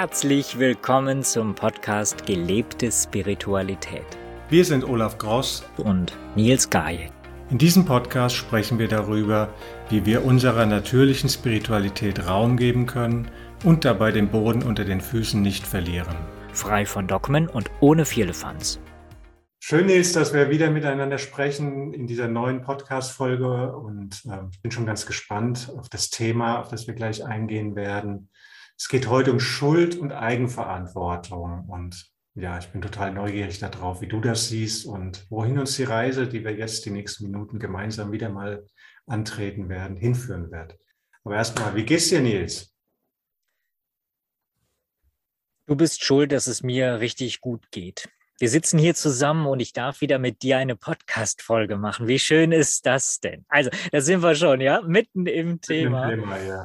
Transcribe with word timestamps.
Herzlich 0.00 0.60
willkommen 0.60 1.24
zum 1.24 1.56
Podcast 1.56 2.24
Gelebte 2.24 2.92
Spiritualität. 2.92 4.06
Wir 4.48 4.64
sind 4.64 4.84
Olaf 4.84 5.18
Gross 5.18 5.64
und 5.76 6.16
Nils 6.36 6.70
Gajek. 6.70 7.10
In 7.50 7.58
diesem 7.58 7.84
Podcast 7.84 8.36
sprechen 8.36 8.78
wir 8.78 8.86
darüber, 8.86 9.52
wie 9.90 10.06
wir 10.06 10.24
unserer 10.24 10.66
natürlichen 10.66 11.28
Spiritualität 11.28 12.28
Raum 12.28 12.56
geben 12.56 12.86
können 12.86 13.28
und 13.64 13.84
dabei 13.84 14.12
den 14.12 14.28
Boden 14.28 14.62
unter 14.62 14.84
den 14.84 15.00
Füßen 15.00 15.42
nicht 15.42 15.66
verlieren. 15.66 16.14
Frei 16.52 16.86
von 16.86 17.08
Dogmen 17.08 17.48
und 17.48 17.68
ohne 17.80 18.04
Firlefanz. 18.04 18.78
Schön 19.58 19.88
ist, 19.88 20.14
dass 20.14 20.32
wir 20.32 20.48
wieder 20.48 20.70
miteinander 20.70 21.18
sprechen 21.18 21.92
in 21.92 22.06
dieser 22.06 22.28
neuen 22.28 22.62
Podcast-Folge 22.62 23.76
und 23.76 24.22
äh, 24.26 24.46
ich 24.52 24.62
bin 24.62 24.70
schon 24.70 24.86
ganz 24.86 25.06
gespannt 25.06 25.72
auf 25.76 25.88
das 25.88 26.10
Thema, 26.10 26.60
auf 26.60 26.68
das 26.68 26.86
wir 26.86 26.94
gleich 26.94 27.26
eingehen 27.26 27.74
werden. 27.74 28.28
Es 28.78 28.88
geht 28.88 29.08
heute 29.08 29.32
um 29.32 29.40
Schuld 29.40 29.96
und 29.96 30.12
Eigenverantwortung 30.12 31.64
und 31.68 32.12
ja, 32.34 32.58
ich 32.58 32.68
bin 32.68 32.80
total 32.80 33.12
neugierig 33.12 33.58
darauf, 33.58 34.00
wie 34.00 34.06
du 34.06 34.20
das 34.20 34.48
siehst 34.48 34.86
und 34.86 35.28
wohin 35.30 35.58
uns 35.58 35.74
die 35.74 35.82
Reise, 35.82 36.28
die 36.28 36.44
wir 36.44 36.54
jetzt 36.54 36.86
die 36.86 36.90
nächsten 36.90 37.24
Minuten 37.24 37.58
gemeinsam 37.58 38.12
wieder 38.12 38.28
mal 38.28 38.64
antreten 39.06 39.68
werden, 39.68 39.96
hinführen 39.96 40.52
wird. 40.52 40.78
Aber 41.24 41.34
erstmal, 41.34 41.74
wie 41.74 41.84
geht's 41.84 42.08
dir, 42.08 42.20
Nils? 42.20 42.72
Du 45.66 45.74
bist 45.74 46.04
schuld, 46.04 46.30
dass 46.30 46.46
es 46.46 46.62
mir 46.62 47.00
richtig 47.00 47.40
gut 47.40 47.72
geht. 47.72 48.08
Wir 48.38 48.48
sitzen 48.48 48.78
hier 48.78 48.94
zusammen 48.94 49.46
und 49.46 49.58
ich 49.58 49.72
darf 49.72 50.00
wieder 50.00 50.20
mit 50.20 50.42
dir 50.42 50.58
eine 50.58 50.76
Podcast-Folge 50.76 51.76
machen. 51.76 52.06
Wie 52.06 52.20
schön 52.20 52.52
ist 52.52 52.86
das 52.86 53.18
denn? 53.18 53.44
Also, 53.48 53.70
da 53.90 54.00
sind 54.00 54.22
wir 54.22 54.36
schon, 54.36 54.60
ja, 54.60 54.80
mitten 54.82 55.26
im 55.26 55.60
Thema. 55.60 56.12
Im 56.12 56.20
Thema 56.20 56.38
ja. 56.38 56.64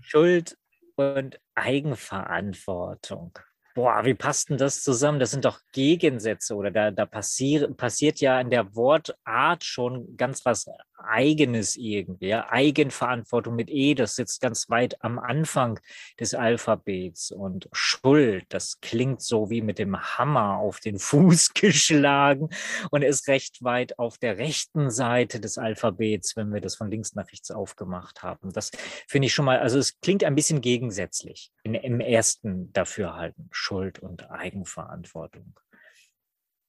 Schuld 0.00 0.56
und 1.00 1.40
Eigenverantwortung. 1.54 3.32
Boah, 3.74 4.04
wie 4.04 4.14
passt 4.14 4.50
denn 4.50 4.58
das 4.58 4.82
zusammen? 4.82 5.20
Das 5.20 5.30
sind 5.30 5.44
doch 5.44 5.60
Gegensätze 5.72 6.54
oder 6.54 6.70
da, 6.70 6.90
da 6.90 7.06
passier, 7.06 7.72
passiert 7.74 8.20
ja 8.20 8.40
in 8.40 8.50
der 8.50 8.74
Wortart 8.74 9.64
schon 9.64 10.16
ganz 10.16 10.44
was 10.44 10.66
Eigenes 11.04 11.76
irgendwie. 11.76 12.28
Ja? 12.28 12.50
Eigenverantwortung 12.50 13.56
mit 13.56 13.70
E, 13.70 13.94
das 13.94 14.16
sitzt 14.16 14.40
ganz 14.40 14.68
weit 14.70 15.02
am 15.02 15.18
Anfang 15.18 15.80
des 16.18 16.34
Alphabets. 16.34 17.30
Und 17.30 17.68
Schuld, 17.72 18.44
das 18.48 18.80
klingt 18.80 19.22
so 19.22 19.50
wie 19.50 19.62
mit 19.62 19.78
dem 19.78 19.98
Hammer 19.98 20.58
auf 20.58 20.80
den 20.80 20.98
Fuß 20.98 21.54
geschlagen 21.54 22.48
und 22.90 23.02
ist 23.02 23.28
recht 23.28 23.62
weit 23.62 23.98
auf 23.98 24.18
der 24.18 24.38
rechten 24.38 24.90
Seite 24.90 25.40
des 25.40 25.58
Alphabets, 25.58 26.36
wenn 26.36 26.52
wir 26.52 26.60
das 26.60 26.76
von 26.76 26.90
links 26.90 27.14
nach 27.14 27.30
rechts 27.30 27.50
aufgemacht 27.50 28.22
haben. 28.22 28.52
Das 28.52 28.70
finde 29.08 29.26
ich 29.26 29.34
schon 29.34 29.44
mal, 29.44 29.58
also 29.58 29.78
es 29.78 30.00
klingt 30.00 30.24
ein 30.24 30.34
bisschen 30.34 30.60
gegensätzlich 30.60 31.50
in, 31.62 31.74
im 31.74 32.00
ersten 32.00 32.72
Dafürhalten. 32.72 33.48
Schuld 33.50 33.98
und 33.98 34.30
Eigenverantwortung. 34.30 35.58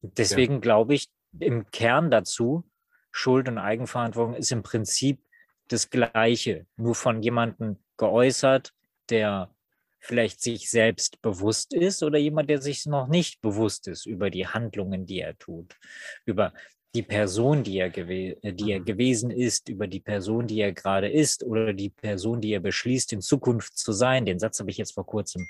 Deswegen 0.02 0.56
ja. 0.56 0.60
glaube 0.60 0.94
ich, 0.96 1.10
im 1.40 1.70
Kern 1.72 2.12
dazu, 2.12 2.64
Schuld 3.12 3.48
und 3.48 3.58
Eigenverantwortung 3.58 4.36
ist 4.36 4.52
im 4.52 4.64
Prinzip 4.64 5.22
das 5.68 5.90
Gleiche, 5.90 6.66
nur 6.76 6.96
von 6.96 7.22
jemandem 7.22 7.78
geäußert, 7.98 8.74
der 9.10 9.54
vielleicht 10.00 10.42
sich 10.42 10.70
selbst 10.70 11.22
bewusst 11.22 11.74
ist 11.74 12.04
oder 12.04 12.18
jemand, 12.18 12.50
der 12.50 12.62
sich 12.62 12.86
noch 12.86 13.08
nicht 13.08 13.42
bewusst 13.42 13.88
ist 13.88 14.06
über 14.06 14.30
die 14.30 14.48
Handlungen, 14.48 15.06
die 15.06 15.20
er 15.20 15.38
tut, 15.38 15.78
über 16.26 16.54
die 16.94 17.04
Person, 17.04 17.64
die 17.64 17.78
er, 17.78 17.90
gew 17.90 18.36
die 18.44 18.72
er 18.72 18.80
mhm. 18.80 18.86
gewesen 18.86 19.32
ist, 19.32 19.70
über 19.70 19.88
die 19.88 20.02
Person, 20.02 20.48
die 20.48 20.60
er 20.60 20.74
gerade 20.74 21.10
ist 21.10 21.44
oder 21.44 21.74
die 21.74 21.90
Person, 21.90 22.42
die 22.42 22.52
er 22.52 22.60
beschließt, 22.60 23.14
in 23.14 23.22
Zukunft 23.22 23.78
zu 23.78 23.94
sein. 23.94 24.26
Den 24.26 24.40
Satz 24.40 24.60
habe 24.60 24.72
ich 24.72 24.78
jetzt 24.78 24.94
vor 24.94 25.06
kurzem 25.06 25.48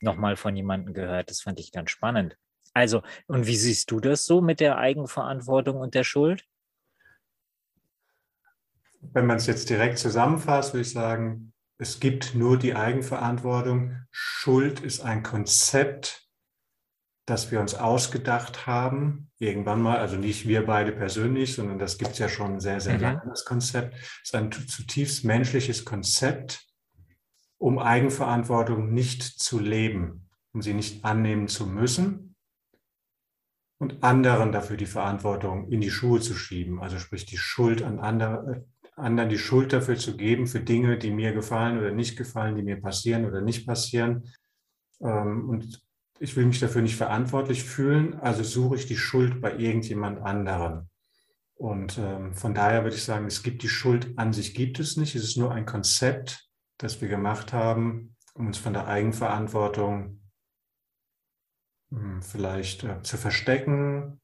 nochmal 0.00 0.36
von 0.36 0.56
jemandem 0.56 0.94
gehört. 0.94 1.30
Das 1.30 1.42
fand 1.42 1.60
ich 1.60 1.70
ganz 1.70 1.90
spannend. 1.90 2.36
Also, 2.72 3.02
und 3.26 3.46
wie 3.46 3.56
siehst 3.56 3.90
du 3.90 4.00
das 4.00 4.26
so 4.26 4.40
mit 4.40 4.60
der 4.60 4.78
Eigenverantwortung 4.78 5.76
und 5.76 5.94
der 5.94 6.04
Schuld? 6.04 6.44
Wenn 9.00 9.26
man 9.26 9.38
es 9.38 9.46
jetzt 9.46 9.70
direkt 9.70 9.98
zusammenfasst, 9.98 10.72
würde 10.72 10.82
ich 10.82 10.92
sagen, 10.92 11.52
es 11.78 11.98
gibt 11.98 12.34
nur 12.34 12.58
die 12.58 12.74
Eigenverantwortung. 12.74 13.96
Schuld 14.10 14.80
ist 14.80 15.00
ein 15.00 15.22
Konzept, 15.22 16.28
das 17.26 17.50
wir 17.50 17.60
uns 17.60 17.74
ausgedacht 17.74 18.66
haben, 18.66 19.30
irgendwann 19.38 19.80
mal, 19.80 19.98
also 19.98 20.16
nicht 20.16 20.46
wir 20.46 20.66
beide 20.66 20.92
persönlich, 20.92 21.54
sondern 21.54 21.78
das 21.78 21.96
gibt 21.96 22.12
es 22.12 22.18
ja 22.18 22.28
schon 22.28 22.60
sehr, 22.60 22.80
sehr 22.80 22.96
mhm. 22.96 23.02
lange, 23.02 23.22
das 23.28 23.44
Konzept. 23.44 23.94
Es 23.94 24.20
ist 24.24 24.34
ein 24.34 24.52
zutiefst 24.52 25.24
menschliches 25.24 25.84
Konzept, 25.84 26.66
um 27.56 27.78
Eigenverantwortung 27.78 28.92
nicht 28.92 29.22
zu 29.22 29.58
leben, 29.58 30.28
um 30.52 30.60
sie 30.60 30.74
nicht 30.74 31.04
annehmen 31.04 31.48
zu 31.48 31.66
müssen 31.66 32.34
und 33.78 34.02
anderen 34.02 34.52
dafür 34.52 34.76
die 34.76 34.86
Verantwortung 34.86 35.70
in 35.70 35.80
die 35.80 35.90
Schuhe 35.90 36.20
zu 36.20 36.34
schieben, 36.34 36.80
also 36.80 36.98
sprich 36.98 37.24
die 37.24 37.38
Schuld 37.38 37.82
an 37.82 37.98
andere, 37.98 38.66
anderen 38.96 39.30
die 39.30 39.38
Schuld 39.38 39.72
dafür 39.72 39.96
zu 39.96 40.16
geben 40.16 40.46
für 40.46 40.60
Dinge, 40.60 40.98
die 40.98 41.10
mir 41.10 41.32
gefallen 41.32 41.78
oder 41.78 41.90
nicht 41.90 42.16
gefallen, 42.16 42.56
die 42.56 42.62
mir 42.62 42.80
passieren 42.80 43.24
oder 43.24 43.40
nicht 43.40 43.66
passieren. 43.66 44.32
Ähm, 45.00 45.48
und 45.48 45.82
ich 46.18 46.36
will 46.36 46.46
mich 46.46 46.60
dafür 46.60 46.82
nicht 46.82 46.96
verantwortlich 46.96 47.64
fühlen, 47.64 48.14
also 48.14 48.42
suche 48.42 48.76
ich 48.76 48.86
die 48.86 48.96
Schuld 48.96 49.40
bei 49.40 49.56
irgendjemand 49.56 50.20
anderem. 50.20 50.88
Und 51.54 51.98
ähm, 51.98 52.34
von 52.34 52.54
daher 52.54 52.84
würde 52.84 52.96
ich 52.96 53.04
sagen, 53.04 53.26
es 53.26 53.42
gibt 53.42 53.62
die 53.62 53.68
Schuld 53.68 54.12
an 54.16 54.32
sich 54.32 54.54
gibt 54.54 54.78
es 54.80 54.96
nicht. 54.96 55.14
Es 55.14 55.24
ist 55.24 55.36
nur 55.36 55.52
ein 55.52 55.66
Konzept, 55.66 56.48
das 56.78 57.00
wir 57.00 57.08
gemacht 57.08 57.52
haben, 57.52 58.16
um 58.34 58.46
uns 58.46 58.58
von 58.58 58.72
der 58.72 58.86
Eigenverantwortung 58.86 60.22
hm, 61.90 62.22
vielleicht 62.22 62.84
äh, 62.84 63.02
zu 63.02 63.16
verstecken 63.16 64.19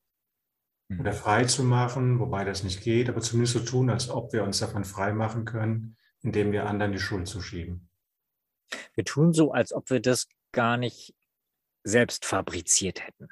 mhm. 0.89 1.01
oder 1.01 1.13
frei 1.13 1.45
zu 1.45 1.63
machen, 1.63 2.19
wobei 2.21 2.45
das 2.45 2.63
nicht 2.63 2.83
geht, 2.83 3.09
aber 3.09 3.21
zumindest 3.21 3.55
so 3.55 3.61
tun, 3.61 3.91
als 3.91 4.09
ob 4.09 4.33
wir 4.33 4.45
uns 4.45 4.59
davon 4.59 4.85
frei 4.85 5.13
machen 5.13 5.45
können, 5.45 5.97
indem 6.23 6.53
wir 6.53 6.67
anderen 6.67 6.93
die 6.93 6.99
Schuld 6.99 7.27
zuschieben. 7.27 7.89
Wir 8.95 9.05
tun 9.05 9.33
so, 9.33 9.53
als 9.53 9.73
ob 9.73 9.91
wir 9.91 10.01
das 10.01 10.29
gar 10.53 10.77
nicht 10.77 11.15
selbst 11.85 12.25
fabriziert 12.25 13.07
hätten, 13.07 13.29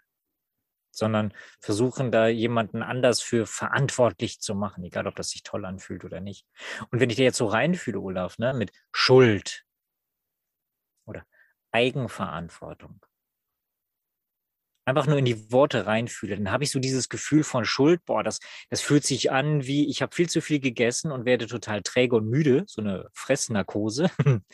sondern 0.93 1.35
versuchen 1.61 2.13
da 2.13 2.29
jemanden 2.29 2.83
anders 2.83 3.21
für 3.21 3.47
verantwortlich 3.47 4.41
zu 4.41 4.55
machen, 4.55 4.85
egal 4.85 5.07
ob 5.07 5.17
das 5.17 5.31
sich 5.31 5.43
toll 5.43 5.65
anfühlt 5.65 6.05
oder 6.05 6.21
nicht. 6.21 6.47
Und 6.91 7.01
wenn 7.01 7.11
ich 7.11 7.17
dir 7.17 7.25
jetzt 7.25 7.39
so 7.39 7.47
reinfühle, 7.47 7.99
Olaf, 7.99 8.39
ne, 8.39 8.55
mit 8.55 8.73
Schuld 8.93 9.65
oder 11.05 11.27
Eigenverantwortung, 11.73 13.05
einfach 14.85 15.07
nur 15.07 15.19
in 15.19 15.25
die 15.25 15.51
Worte 15.51 15.87
reinfühle, 15.87 16.37
dann 16.37 16.51
habe 16.51 16.65
ich 16.65 16.71
so 16.71 16.79
dieses 16.79 17.09
Gefühl 17.09 17.43
von 17.43 17.65
Schuld, 17.65 18.05
boah, 18.05 18.23
das, 18.23 18.41
das 18.71 18.81
fühlt 18.81 19.05
sich 19.05 19.33
an 19.33 19.67
wie, 19.67 19.89
ich 19.89 20.03
habe 20.03 20.15
viel 20.15 20.29
zu 20.29 20.41
viel 20.41 20.61
gegessen 20.61 21.11
und 21.11 21.25
werde 21.25 21.47
total 21.47 21.83
träge 21.83 22.17
und 22.17 22.29
müde, 22.29 22.65
so 22.67 22.83
eine 22.83 23.09
Fressnarkose. 23.13 24.11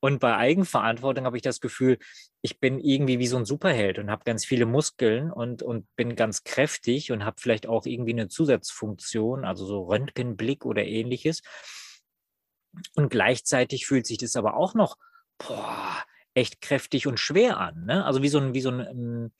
Und 0.00 0.20
bei 0.20 0.36
Eigenverantwortung 0.36 1.24
habe 1.24 1.36
ich 1.36 1.42
das 1.42 1.60
Gefühl, 1.60 1.98
ich 2.42 2.60
bin 2.60 2.78
irgendwie 2.78 3.18
wie 3.18 3.26
so 3.26 3.36
ein 3.36 3.44
Superheld 3.44 3.98
und 3.98 4.10
habe 4.10 4.22
ganz 4.24 4.44
viele 4.44 4.66
Muskeln 4.66 5.32
und, 5.32 5.62
und 5.62 5.86
bin 5.96 6.14
ganz 6.14 6.44
kräftig 6.44 7.10
und 7.10 7.24
habe 7.24 7.40
vielleicht 7.40 7.66
auch 7.66 7.84
irgendwie 7.84 8.12
eine 8.12 8.28
Zusatzfunktion, 8.28 9.44
also 9.44 9.66
so 9.66 9.82
Röntgenblick 9.84 10.64
oder 10.64 10.84
ähnliches. 10.84 11.42
Und 12.94 13.08
gleichzeitig 13.10 13.86
fühlt 13.86 14.06
sich 14.06 14.18
das 14.18 14.36
aber 14.36 14.56
auch 14.56 14.74
noch, 14.74 14.96
boah, 15.38 16.04
echt 16.34 16.60
kräftig 16.60 17.06
und 17.06 17.18
schwer 17.18 17.58
an. 17.58 17.84
Ne? 17.86 18.04
Also 18.04 18.22
wie 18.22 18.28
so 18.28 18.38
ein, 18.38 18.54
wie 18.54 18.60
so 18.60 18.70
ein, 18.70 18.80
ähm, 18.80 19.32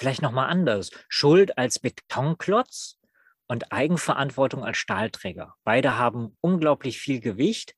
vielleicht 0.00 0.22
nochmal 0.22 0.48
anders. 0.48 0.90
Schuld 1.10 1.58
als 1.58 1.78
Betonklotz 1.78 2.98
und 3.48 3.70
Eigenverantwortung 3.70 4.64
als 4.64 4.78
Stahlträger. 4.78 5.56
Beide 5.62 5.98
haben 5.98 6.38
unglaublich 6.40 6.98
viel 6.98 7.20
Gewicht 7.20 7.74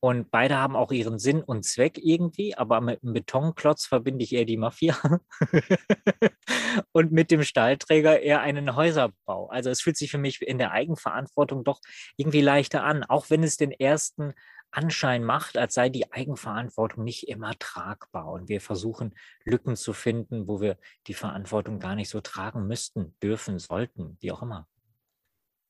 und 0.00 0.30
beide 0.30 0.58
haben 0.58 0.76
auch 0.76 0.92
ihren 0.92 1.18
Sinn 1.18 1.42
und 1.42 1.64
Zweck 1.64 1.96
irgendwie, 1.96 2.54
aber 2.54 2.82
mit 2.82 3.02
einem 3.02 3.14
Betonklotz 3.14 3.86
verbinde 3.86 4.22
ich 4.22 4.34
eher 4.34 4.44
die 4.44 4.58
Mafia 4.58 4.98
und 6.92 7.10
mit 7.10 7.30
dem 7.30 7.42
Stahlträger 7.42 8.20
eher 8.20 8.42
einen 8.42 8.76
Häuserbau. 8.76 9.48
Also 9.48 9.70
es 9.70 9.80
fühlt 9.80 9.96
sich 9.96 10.10
für 10.10 10.18
mich 10.18 10.42
in 10.42 10.58
der 10.58 10.72
Eigenverantwortung 10.72 11.64
doch 11.64 11.80
irgendwie 12.18 12.42
leichter 12.42 12.84
an, 12.84 13.02
auch 13.02 13.30
wenn 13.30 13.42
es 13.42 13.56
den 13.56 13.72
ersten 13.72 14.34
Anschein 14.70 15.24
macht, 15.24 15.56
als 15.56 15.74
sei 15.74 15.88
die 15.88 16.12
Eigenverantwortung 16.12 17.04
nicht 17.04 17.28
immer 17.28 17.58
tragbar. 17.58 18.26
Und 18.30 18.48
wir 18.48 18.60
versuchen 18.60 19.14
Lücken 19.44 19.76
zu 19.76 19.92
finden, 19.92 20.48
wo 20.48 20.60
wir 20.60 20.76
die 21.06 21.14
Verantwortung 21.14 21.78
gar 21.78 21.94
nicht 21.94 22.10
so 22.10 22.20
tragen 22.20 22.66
müssten, 22.66 23.16
dürfen, 23.22 23.58
sollten, 23.58 24.16
wie 24.20 24.32
auch 24.32 24.42
immer. 24.42 24.68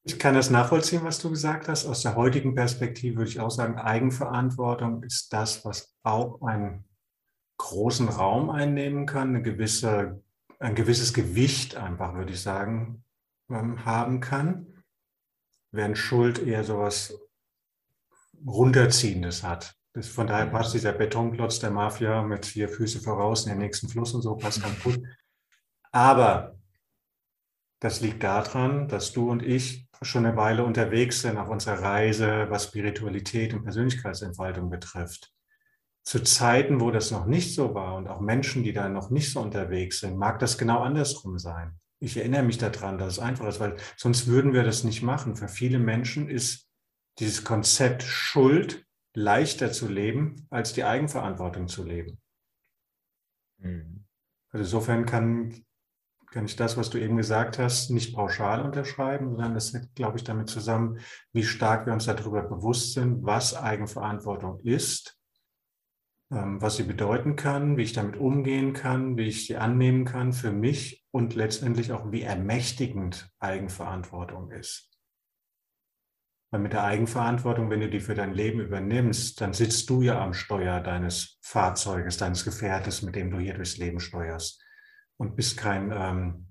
Ich 0.04 0.20
kann 0.20 0.34
das 0.34 0.50
nachvollziehen, 0.50 1.02
was 1.02 1.19
du 1.19 1.31
gesagt 1.31 1.69
hast. 1.69 1.84
Aus 1.84 2.02
der 2.02 2.14
heutigen 2.14 2.54
Perspektive 2.54 3.16
würde 3.16 3.31
ich 3.31 3.40
auch 3.40 3.50
sagen, 3.50 3.76
Eigenverantwortung 3.76 5.02
ist 5.02 5.32
das, 5.32 5.64
was 5.64 5.96
auch 6.04 6.43
einen 6.43 6.84
großen 7.56 8.08
Raum 8.08 8.50
einnehmen 8.50 9.06
kann, 9.06 9.31
eine 9.31 9.43
gewisse, 9.43 10.22
ein 10.60 10.75
gewisses 10.75 11.12
Gewicht 11.12 11.76
einfach, 11.76 12.14
würde 12.14 12.32
ich 12.32 12.40
sagen, 12.40 13.02
ähm, 13.50 13.84
haben 13.84 14.20
kann. 14.20 14.84
Während 15.72 15.98
Schuld 15.98 16.38
eher 16.38 16.62
so 16.62 16.75
etwas 16.75 17.19
Runterziehendes 18.46 19.42
hat. 19.42 19.74
Das, 19.92 20.08
von 20.08 20.26
daher 20.26 20.46
passt 20.46 20.74
dieser 20.74 20.92
Betonklotz 20.92 21.58
der 21.58 21.70
Mafia 21.70 22.22
mit 22.22 22.44
vier 22.44 22.68
Füße 22.68 23.00
voraus 23.00 23.46
in 23.46 23.52
den 23.52 23.58
nächsten 23.60 23.88
Fluss 23.88 24.12
und 24.14 24.22
so, 24.22 24.36
passt 24.36 24.62
ganz 24.62 24.82
gut. 24.82 25.00
Aber 25.90 26.56
das 27.80 28.00
liegt 28.00 28.22
daran, 28.22 28.88
dass 28.88 29.12
du 29.12 29.30
und 29.30 29.42
ich 29.42 29.88
schon 30.02 30.26
eine 30.26 30.36
Weile 30.36 30.64
unterwegs 30.64 31.22
sind 31.22 31.38
auf 31.38 31.48
unserer 31.48 31.80
Reise, 31.80 32.46
was 32.50 32.64
Spiritualität 32.64 33.54
und 33.54 33.62
Persönlichkeitsentfaltung 33.62 34.68
betrifft. 34.68 35.32
Zu 36.04 36.22
Zeiten, 36.22 36.80
wo 36.80 36.90
das 36.90 37.10
noch 37.10 37.26
nicht 37.26 37.54
so 37.54 37.74
war 37.74 37.96
und 37.96 38.06
auch 38.06 38.20
Menschen, 38.20 38.62
die 38.62 38.72
da 38.72 38.88
noch 38.88 39.10
nicht 39.10 39.32
so 39.32 39.40
unterwegs 39.40 40.00
sind, 40.00 40.16
mag 40.16 40.38
das 40.38 40.58
genau 40.58 40.80
andersrum 40.80 41.38
sein. 41.38 41.80
Ich 41.98 42.16
erinnere 42.16 42.42
mich 42.42 42.58
daran, 42.58 42.98
dass 42.98 43.14
es 43.14 43.18
einfach 43.18 43.46
ist, 43.46 43.58
weil 43.58 43.76
sonst 43.96 44.26
würden 44.26 44.52
wir 44.52 44.62
das 44.62 44.84
nicht 44.84 45.02
machen. 45.02 45.34
Für 45.34 45.48
viele 45.48 45.78
Menschen 45.78 46.28
ist 46.28 46.65
dieses 47.18 47.44
Konzept 47.44 48.02
Schuld 48.02 48.86
leichter 49.14 49.72
zu 49.72 49.88
leben, 49.88 50.46
als 50.50 50.72
die 50.74 50.84
Eigenverantwortung 50.84 51.68
zu 51.68 51.84
leben. 51.84 52.20
Mhm. 53.58 54.04
Also 54.50 54.64
insofern 54.64 55.06
kann, 55.06 55.64
kann 56.30 56.44
ich 56.44 56.56
das, 56.56 56.76
was 56.76 56.90
du 56.90 56.98
eben 56.98 57.16
gesagt 57.16 57.58
hast, 57.58 57.90
nicht 57.90 58.14
pauschal 58.14 58.62
unterschreiben, 58.62 59.30
sondern 59.30 59.54
das 59.54 59.72
hängt, 59.72 59.94
glaube 59.94 60.18
ich, 60.18 60.24
damit 60.24 60.48
zusammen, 60.48 61.00
wie 61.32 61.44
stark 61.44 61.86
wir 61.86 61.92
uns 61.92 62.04
darüber 62.04 62.42
bewusst 62.42 62.92
sind, 62.92 63.24
was 63.24 63.54
Eigenverantwortung 63.54 64.60
ist, 64.60 65.19
ähm, 66.30 66.60
was 66.60 66.76
sie 66.76 66.82
bedeuten 66.82 67.36
kann, 67.36 67.76
wie 67.76 67.82
ich 67.82 67.92
damit 67.92 68.16
umgehen 68.16 68.72
kann, 68.74 69.16
wie 69.16 69.28
ich 69.28 69.46
sie 69.46 69.56
annehmen 69.56 70.04
kann 70.04 70.32
für 70.32 70.52
mich 70.52 71.04
und 71.10 71.34
letztendlich 71.34 71.92
auch, 71.92 72.12
wie 72.12 72.22
ermächtigend 72.22 73.30
Eigenverantwortung 73.38 74.50
ist. 74.50 74.95
Weil 76.56 76.62
mit 76.62 76.73
der 76.73 76.85
Eigenverantwortung, 76.85 77.69
wenn 77.69 77.81
du 77.81 77.91
die 77.91 78.00
für 78.00 78.14
dein 78.14 78.32
Leben 78.32 78.61
übernimmst, 78.61 79.38
dann 79.43 79.53
sitzt 79.53 79.91
du 79.91 80.00
ja 80.00 80.19
am 80.19 80.32
Steuer 80.32 80.81
deines 80.81 81.37
Fahrzeuges, 81.43 82.17
deines 82.17 82.47
Gefährtes, 82.47 83.03
mit 83.03 83.14
dem 83.14 83.31
du 83.31 83.38
hier 83.38 83.53
durchs 83.53 83.76
Leben 83.76 84.00
steuerst. 84.00 84.64
Und 85.19 85.37
bist 85.37 85.58
kein 85.58 85.93
ähm, 85.94 86.47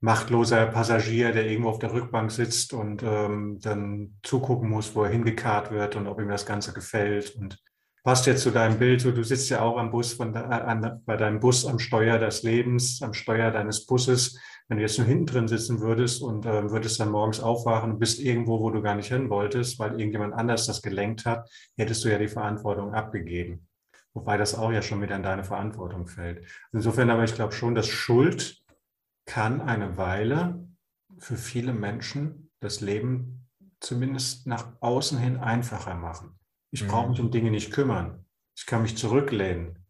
machtloser 0.00 0.66
Passagier, 0.66 1.32
der 1.32 1.46
irgendwo 1.46 1.70
auf 1.70 1.78
der 1.78 1.94
Rückbank 1.94 2.30
sitzt 2.30 2.74
und 2.74 3.02
ähm, 3.02 3.58
dann 3.62 4.18
zugucken 4.22 4.68
muss, 4.68 4.94
wo 4.94 5.04
er 5.04 5.10
hingekarrt 5.10 5.70
wird 5.70 5.96
und 5.96 6.06
ob 6.06 6.20
ihm 6.20 6.28
das 6.28 6.44
Ganze 6.44 6.74
gefällt. 6.74 7.34
Und 7.36 7.58
passt 8.04 8.26
jetzt 8.26 8.42
zu 8.42 8.50
deinem 8.50 8.78
Bild, 8.78 9.02
du 9.02 9.22
sitzt 9.22 9.48
ja 9.48 9.62
auch 9.62 9.78
am 9.78 9.90
Bus 9.90 10.12
von, 10.12 10.36
an, 10.36 11.00
bei 11.06 11.16
deinem 11.16 11.40
Bus 11.40 11.64
am 11.64 11.78
Steuer 11.78 12.18
des 12.18 12.42
Lebens, 12.42 13.00
am 13.00 13.14
Steuer 13.14 13.50
deines 13.50 13.86
Busses 13.86 14.38
wenn 14.70 14.76
du 14.76 14.84
jetzt 14.84 14.98
nur 14.98 15.06
hinten 15.08 15.26
drin 15.26 15.48
sitzen 15.48 15.80
würdest 15.80 16.22
und 16.22 16.46
äh, 16.46 16.70
würdest 16.70 17.00
dann 17.00 17.10
morgens 17.10 17.40
aufwachen 17.40 17.90
und 17.90 17.98
bist 17.98 18.20
irgendwo, 18.20 18.60
wo 18.60 18.70
du 18.70 18.80
gar 18.80 18.94
nicht 18.94 19.08
hin 19.08 19.28
wolltest, 19.28 19.80
weil 19.80 19.98
irgendjemand 19.98 20.32
anders 20.32 20.64
das 20.66 20.80
gelenkt 20.80 21.26
hat, 21.26 21.50
hättest 21.76 22.04
du 22.04 22.08
ja 22.08 22.18
die 22.18 22.28
Verantwortung 22.28 22.94
abgegeben. 22.94 23.66
Wobei 24.14 24.36
das 24.36 24.54
auch 24.54 24.70
ja 24.70 24.80
schon 24.80 25.02
wieder 25.02 25.16
in 25.16 25.24
deine 25.24 25.42
Verantwortung 25.42 26.06
fällt. 26.06 26.46
Insofern 26.72 27.10
aber 27.10 27.24
ich 27.24 27.34
glaube 27.34 27.52
schon, 27.52 27.74
dass 27.74 27.88
Schuld 27.88 28.62
kann 29.26 29.60
eine 29.60 29.96
Weile 29.96 30.64
für 31.18 31.36
viele 31.36 31.72
Menschen 31.72 32.52
das 32.60 32.80
Leben 32.80 33.48
zumindest 33.80 34.46
nach 34.46 34.68
außen 34.80 35.18
hin 35.18 35.38
einfacher 35.38 35.96
machen. 35.96 36.38
Ich 36.70 36.86
brauche 36.86 37.08
mich 37.08 37.18
mhm. 37.18 37.24
um 37.24 37.30
Dinge 37.32 37.50
nicht 37.50 37.72
kümmern. 37.72 38.24
Ich 38.56 38.66
kann 38.66 38.82
mich 38.82 38.96
zurücklehnen. 38.96 39.84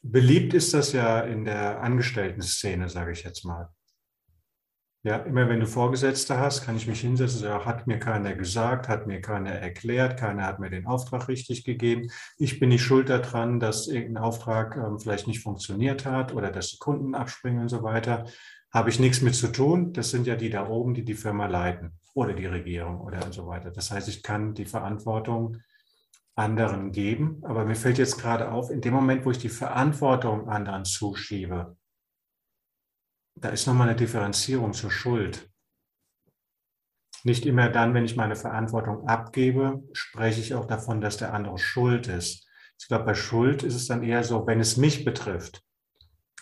Beliebt 0.00 0.54
ist 0.54 0.74
das 0.74 0.92
ja 0.92 1.22
in 1.22 1.44
der 1.44 1.80
Angestellten-Szene, 1.82 2.88
sage 2.88 3.10
ich 3.10 3.24
jetzt 3.24 3.44
mal. 3.44 3.68
Ja, 5.04 5.16
immer 5.16 5.48
wenn 5.48 5.58
du 5.58 5.66
Vorgesetzte 5.66 6.38
hast, 6.38 6.64
kann 6.64 6.76
ich 6.76 6.86
mich 6.86 7.00
hinsetzen 7.00 7.38
und 7.38 7.48
sagen, 7.48 7.64
hat 7.64 7.88
mir 7.88 7.98
keiner 7.98 8.34
gesagt, 8.34 8.88
hat 8.88 9.08
mir 9.08 9.20
keiner 9.20 9.50
erklärt, 9.50 10.16
keiner 10.16 10.44
hat 10.46 10.60
mir 10.60 10.70
den 10.70 10.86
Auftrag 10.86 11.26
richtig 11.26 11.64
gegeben. 11.64 12.08
Ich 12.38 12.60
bin 12.60 12.68
nicht 12.68 12.84
schuld 12.84 13.08
daran, 13.08 13.58
dass 13.58 13.88
irgendein 13.88 14.22
Auftrag 14.22 14.76
ähm, 14.76 15.00
vielleicht 15.00 15.26
nicht 15.26 15.42
funktioniert 15.42 16.06
hat 16.06 16.32
oder 16.32 16.52
dass 16.52 16.68
die 16.68 16.78
Kunden 16.78 17.16
abspringen 17.16 17.62
und 17.62 17.68
so 17.68 17.82
weiter. 17.82 18.26
Habe 18.72 18.90
ich 18.90 19.00
nichts 19.00 19.22
mit 19.22 19.34
zu 19.34 19.50
tun. 19.50 19.92
Das 19.92 20.10
sind 20.10 20.28
ja 20.28 20.36
die 20.36 20.50
da 20.50 20.68
oben, 20.68 20.94
die 20.94 21.04
die 21.04 21.14
Firma 21.14 21.46
leiten 21.46 21.98
oder 22.14 22.32
die 22.32 22.46
Regierung 22.46 23.00
oder 23.00 23.32
so 23.32 23.48
weiter. 23.48 23.72
Das 23.72 23.90
heißt, 23.90 24.06
ich 24.08 24.22
kann 24.22 24.54
die 24.54 24.66
Verantwortung 24.66 25.56
anderen 26.36 26.92
geben. 26.92 27.42
Aber 27.42 27.64
mir 27.64 27.74
fällt 27.74 27.98
jetzt 27.98 28.18
gerade 28.18 28.52
auf, 28.52 28.70
in 28.70 28.80
dem 28.80 28.94
Moment, 28.94 29.24
wo 29.24 29.32
ich 29.32 29.38
die 29.38 29.48
Verantwortung 29.48 30.48
anderen 30.48 30.84
zuschiebe, 30.84 31.76
da 33.34 33.48
ist 33.48 33.66
nochmal 33.66 33.88
eine 33.88 33.96
Differenzierung 33.96 34.72
zur 34.72 34.90
Schuld. 34.90 35.50
Nicht 37.24 37.46
immer 37.46 37.68
dann, 37.68 37.94
wenn 37.94 38.04
ich 38.04 38.16
meine 38.16 38.36
Verantwortung 38.36 39.06
abgebe, 39.08 39.82
spreche 39.92 40.40
ich 40.40 40.54
auch 40.54 40.66
davon, 40.66 41.00
dass 41.00 41.16
der 41.16 41.32
andere 41.32 41.58
schuld 41.58 42.08
ist. 42.08 42.48
Ich 42.78 42.88
glaube, 42.88 43.04
bei 43.04 43.14
Schuld 43.14 43.62
ist 43.62 43.74
es 43.74 43.86
dann 43.86 44.02
eher 44.02 44.24
so, 44.24 44.46
wenn 44.46 44.58
es 44.58 44.76
mich 44.76 45.04
betrifft, 45.04 45.62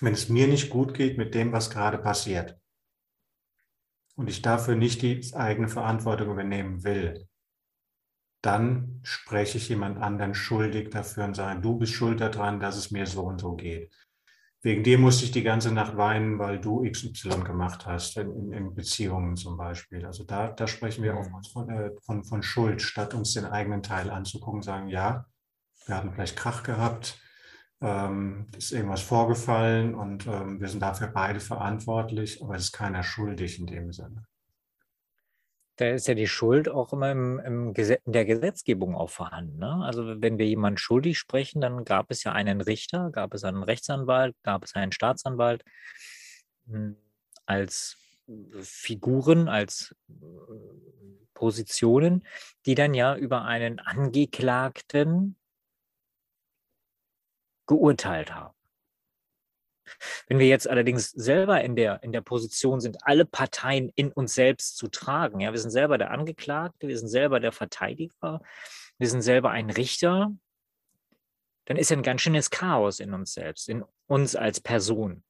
wenn 0.00 0.14
es 0.14 0.30
mir 0.30 0.48
nicht 0.48 0.70
gut 0.70 0.94
geht 0.94 1.18
mit 1.18 1.34
dem, 1.34 1.52
was 1.52 1.68
gerade 1.68 1.98
passiert 1.98 2.58
und 4.16 4.28
ich 4.28 4.40
dafür 4.40 4.74
nicht 4.74 5.02
die 5.02 5.22
eigene 5.34 5.68
Verantwortung 5.68 6.30
übernehmen 6.30 6.82
will, 6.82 7.28
dann 8.40 9.00
spreche 9.02 9.58
ich 9.58 9.68
jemand 9.68 9.98
anderen 9.98 10.34
schuldig 10.34 10.88
dafür 10.88 11.24
und 11.24 11.34
sage, 11.34 11.60
du 11.60 11.76
bist 11.78 11.92
schuld 11.92 12.22
daran, 12.22 12.58
dass 12.58 12.76
es 12.76 12.90
mir 12.90 13.06
so 13.06 13.24
und 13.24 13.38
so 13.38 13.54
geht 13.54 13.92
wegen 14.62 14.82
dir 14.82 14.98
musste 14.98 15.24
ich 15.24 15.30
die 15.30 15.42
ganze 15.42 15.72
Nacht 15.72 15.96
weinen, 15.96 16.38
weil 16.38 16.60
du 16.60 16.82
XY 16.88 17.44
gemacht 17.44 17.86
hast, 17.86 18.18
in, 18.18 18.52
in 18.52 18.74
Beziehungen 18.74 19.36
zum 19.36 19.56
Beispiel. 19.56 20.04
Also 20.04 20.24
da, 20.24 20.48
da 20.48 20.66
sprechen 20.66 21.02
wir 21.02 21.16
oftmals 21.16 21.48
von, 21.48 21.70
äh, 21.70 21.90
von, 22.02 22.24
von 22.24 22.42
Schuld, 22.42 22.82
statt 22.82 23.14
uns 23.14 23.32
den 23.32 23.46
eigenen 23.46 23.82
Teil 23.82 24.10
anzugucken, 24.10 24.62
sagen, 24.62 24.88
ja, 24.88 25.26
wir 25.86 25.96
hatten 25.96 26.12
vielleicht 26.12 26.36
Krach 26.36 26.62
gehabt, 26.62 27.18
ähm, 27.80 28.48
ist 28.56 28.72
irgendwas 28.72 29.00
vorgefallen 29.00 29.94
und 29.94 30.26
ähm, 30.26 30.60
wir 30.60 30.68
sind 30.68 30.80
dafür 30.80 31.08
beide 31.08 31.40
verantwortlich, 31.40 32.42
aber 32.42 32.54
es 32.54 32.64
ist 32.64 32.72
keiner 32.72 33.02
schuldig 33.02 33.58
in 33.58 33.66
dem 33.66 33.92
Sinne 33.92 34.26
da 35.80 35.88
ist 35.88 36.08
ja 36.08 36.14
die 36.14 36.26
Schuld 36.26 36.68
auch 36.68 36.92
immer 36.92 37.10
im, 37.10 37.38
im 37.38 37.74
in 37.74 38.12
der 38.12 38.26
Gesetzgebung 38.26 38.94
auch 38.94 39.08
vorhanden. 39.08 39.58
Ne? 39.58 39.82
Also 39.82 40.20
wenn 40.20 40.36
wir 40.36 40.46
jemanden 40.46 40.76
schuldig 40.76 41.18
sprechen, 41.18 41.62
dann 41.62 41.84
gab 41.86 42.10
es 42.10 42.22
ja 42.22 42.32
einen 42.32 42.60
Richter, 42.60 43.10
gab 43.10 43.32
es 43.32 43.44
einen 43.44 43.62
Rechtsanwalt, 43.62 44.36
gab 44.42 44.62
es 44.62 44.74
einen 44.74 44.92
Staatsanwalt 44.92 45.64
hm, 46.66 46.96
als 47.46 47.96
Figuren, 48.60 49.48
als 49.48 49.94
äh, 50.08 50.12
Positionen, 51.32 52.26
die 52.66 52.74
dann 52.74 52.92
ja 52.92 53.16
über 53.16 53.44
einen 53.46 53.78
Angeklagten 53.78 55.36
geurteilt 57.66 58.34
haben. 58.34 58.54
Wenn 60.28 60.38
wir 60.38 60.46
jetzt 60.46 60.68
allerdings 60.68 61.10
selber 61.10 61.62
in 61.62 61.76
der, 61.76 62.02
in 62.02 62.12
der 62.12 62.20
Position 62.20 62.80
sind, 62.80 62.98
alle 63.02 63.24
Parteien 63.24 63.90
in 63.94 64.12
uns 64.12 64.34
selbst 64.34 64.76
zu 64.76 64.88
tragen, 64.88 65.40
ja, 65.40 65.52
wir 65.52 65.60
sind 65.60 65.70
selber 65.70 65.98
der 65.98 66.10
Angeklagte, 66.10 66.88
wir 66.88 66.98
sind 66.98 67.08
selber 67.08 67.40
der 67.40 67.52
Verteidiger, 67.52 68.40
wir 68.98 69.08
sind 69.08 69.22
selber 69.22 69.50
ein 69.50 69.70
Richter, 69.70 70.32
dann 71.66 71.76
ist 71.76 71.92
ein 71.92 72.02
ganz 72.02 72.20
schönes 72.20 72.50
Chaos 72.50 73.00
in 73.00 73.14
uns 73.14 73.32
selbst, 73.32 73.68
in 73.68 73.84
uns 74.06 74.34
als 74.36 74.60
Person. 74.60 75.22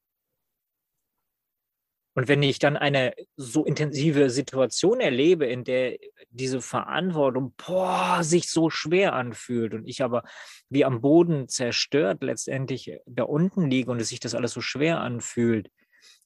Und 2.21 2.29
wenn 2.29 2.43
ich 2.43 2.59
dann 2.59 2.77
eine 2.77 3.15
so 3.37 3.65
intensive 3.65 4.29
Situation 4.29 5.01
erlebe, 5.01 5.47
in 5.47 5.65
der 5.65 5.97
diese 6.29 6.61
Verantwortung 6.61 7.55
boah, 7.57 8.23
sich 8.23 8.51
so 8.51 8.69
schwer 8.69 9.15
anfühlt 9.15 9.73
und 9.73 9.89
ich 9.89 10.03
aber 10.03 10.25
wie 10.69 10.85
am 10.85 11.01
Boden 11.01 11.49
zerstört 11.49 12.23
letztendlich 12.23 12.93
da 13.07 13.23
unten 13.23 13.71
liege 13.71 13.91
und 13.91 14.03
es 14.03 14.11
sich 14.11 14.21
das 14.21 14.35
alles 14.35 14.53
so 14.53 14.61
schwer 14.61 15.01
anfühlt 15.01 15.71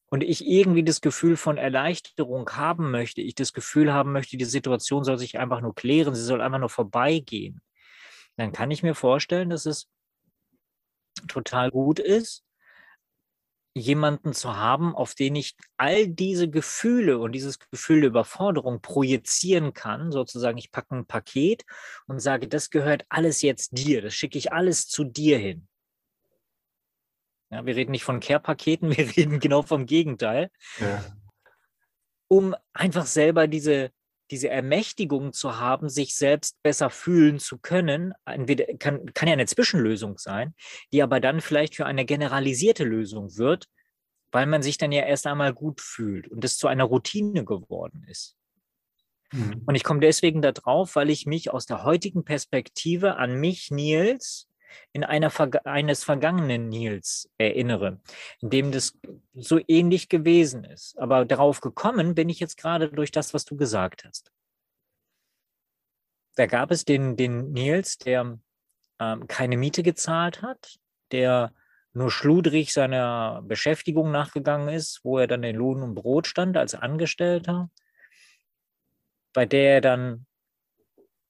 und 0.06 0.24
ich 0.24 0.44
irgendwie 0.44 0.82
das 0.82 1.00
Gefühl 1.00 1.36
von 1.36 1.58
Erleichterung 1.58 2.50
haben 2.50 2.90
möchte, 2.90 3.20
ich 3.20 3.36
das 3.36 3.52
Gefühl 3.52 3.92
haben 3.92 4.10
möchte, 4.10 4.36
die 4.36 4.46
Situation 4.46 5.04
soll 5.04 5.18
sich 5.18 5.38
einfach 5.38 5.60
nur 5.60 5.76
klären, 5.76 6.16
sie 6.16 6.24
soll 6.24 6.40
einfach 6.40 6.58
nur 6.58 6.70
vorbeigehen, 6.70 7.60
dann 8.36 8.50
kann 8.50 8.72
ich 8.72 8.82
mir 8.82 8.96
vorstellen, 8.96 9.48
dass 9.48 9.64
es 9.64 9.88
total 11.28 11.70
gut 11.70 12.00
ist, 12.00 12.43
jemanden 13.74 14.32
zu 14.32 14.56
haben, 14.56 14.94
auf 14.94 15.14
den 15.14 15.34
ich 15.34 15.56
all 15.76 16.06
diese 16.06 16.48
Gefühle 16.48 17.18
und 17.18 17.32
dieses 17.32 17.58
Gefühl 17.58 18.02
der 18.02 18.10
Überforderung 18.10 18.80
projizieren 18.80 19.74
kann. 19.74 20.12
Sozusagen, 20.12 20.58
ich 20.58 20.70
packe 20.70 20.94
ein 20.94 21.06
Paket 21.06 21.64
und 22.06 22.20
sage, 22.20 22.46
das 22.46 22.70
gehört 22.70 23.04
alles 23.08 23.42
jetzt 23.42 23.76
dir, 23.76 24.00
das 24.00 24.14
schicke 24.14 24.38
ich 24.38 24.52
alles 24.52 24.86
zu 24.86 25.04
dir 25.04 25.38
hin. 25.38 25.66
Ja, 27.50 27.66
wir 27.66 27.76
reden 27.76 27.90
nicht 27.90 28.04
von 28.04 28.20
Care-Paketen, 28.20 28.90
wir 28.96 29.16
reden 29.16 29.40
genau 29.40 29.62
vom 29.62 29.86
Gegenteil. 29.86 30.50
Ja. 30.78 31.04
Um 32.28 32.54
einfach 32.72 33.06
selber 33.06 33.48
diese, 33.48 33.90
diese 34.30 34.48
Ermächtigung 34.48 35.32
zu 35.32 35.58
haben, 35.58 35.88
sich 35.88 36.16
selbst 36.16 36.56
besser 36.62 36.90
fühlen 36.90 37.38
zu 37.38 37.58
können, 37.58 38.14
entweder 38.24 38.66
kann, 38.78 39.12
kann 39.14 39.28
ja 39.28 39.34
eine 39.34 39.46
Zwischenlösung 39.46 40.18
sein, 40.18 40.54
die 40.92 41.02
aber 41.02 41.20
dann 41.20 41.40
vielleicht 41.40 41.76
für 41.76 41.86
eine 41.86 42.04
generalisierte 42.04 42.84
Lösung 42.84 43.36
wird, 43.36 43.66
weil 44.32 44.46
man 44.46 44.62
sich 44.62 44.78
dann 44.78 44.92
ja 44.92 45.04
erst 45.04 45.26
einmal 45.26 45.52
gut 45.52 45.80
fühlt 45.80 46.28
und 46.28 46.44
es 46.44 46.56
zu 46.56 46.66
einer 46.66 46.84
Routine 46.84 47.44
geworden 47.44 48.04
ist. 48.08 48.36
Mhm. 49.32 49.62
Und 49.66 49.74
ich 49.74 49.84
komme 49.84 50.00
deswegen 50.00 50.42
da 50.42 50.52
drauf, 50.52 50.96
weil 50.96 51.10
ich 51.10 51.26
mich 51.26 51.50
aus 51.50 51.66
der 51.66 51.84
heutigen 51.84 52.24
Perspektive 52.24 53.16
an 53.16 53.38
mich, 53.38 53.70
Nils, 53.70 54.48
in 54.92 55.04
einer 55.04 55.33
eines 55.64 56.04
vergangenen 56.04 56.68
Nils 56.68 57.30
erinnere, 57.38 58.00
in 58.40 58.50
dem 58.50 58.73
das 58.73 58.99
so 59.35 59.61
ähnlich 59.68 60.09
gewesen 60.09 60.64
ist. 60.64 60.99
Aber 60.99 61.25
darauf 61.25 61.61
gekommen 61.61 62.14
bin 62.14 62.28
ich 62.28 62.40
jetzt 62.40 62.56
gerade 62.56 62.88
durch 62.88 63.11
das, 63.11 63.35
was 63.35 63.44
du 63.44 63.56
gesagt 63.56 64.04
hast. 64.04 64.33
Da 66.37 66.47
gab 66.47 66.71
es 66.71 66.85
den, 66.85 67.16
den 67.16 67.52
Nils, 67.52 67.99
der 67.99 68.38
ähm, 68.99 69.26
keine 69.26 69.56
Miete 69.56 69.83
gezahlt 69.83 70.42
hat, 70.42 70.78
der 71.12 71.52
nur 71.92 72.11
schludrig 72.11 72.73
seiner 72.73 73.42
Beschäftigung 73.42 74.11
nachgegangen 74.11 74.68
ist, 74.68 75.00
wo 75.04 75.18
er 75.18 75.28
dann 75.28 75.44
in 75.44 75.56
Lohn 75.56 75.83
und 75.83 75.94
Brot 75.94 76.26
stand 76.26 76.56
als 76.56 76.75
Angestellter, 76.75 77.71
bei 79.33 79.47
der 79.47 79.75
er 79.75 79.80
dann 79.80 80.26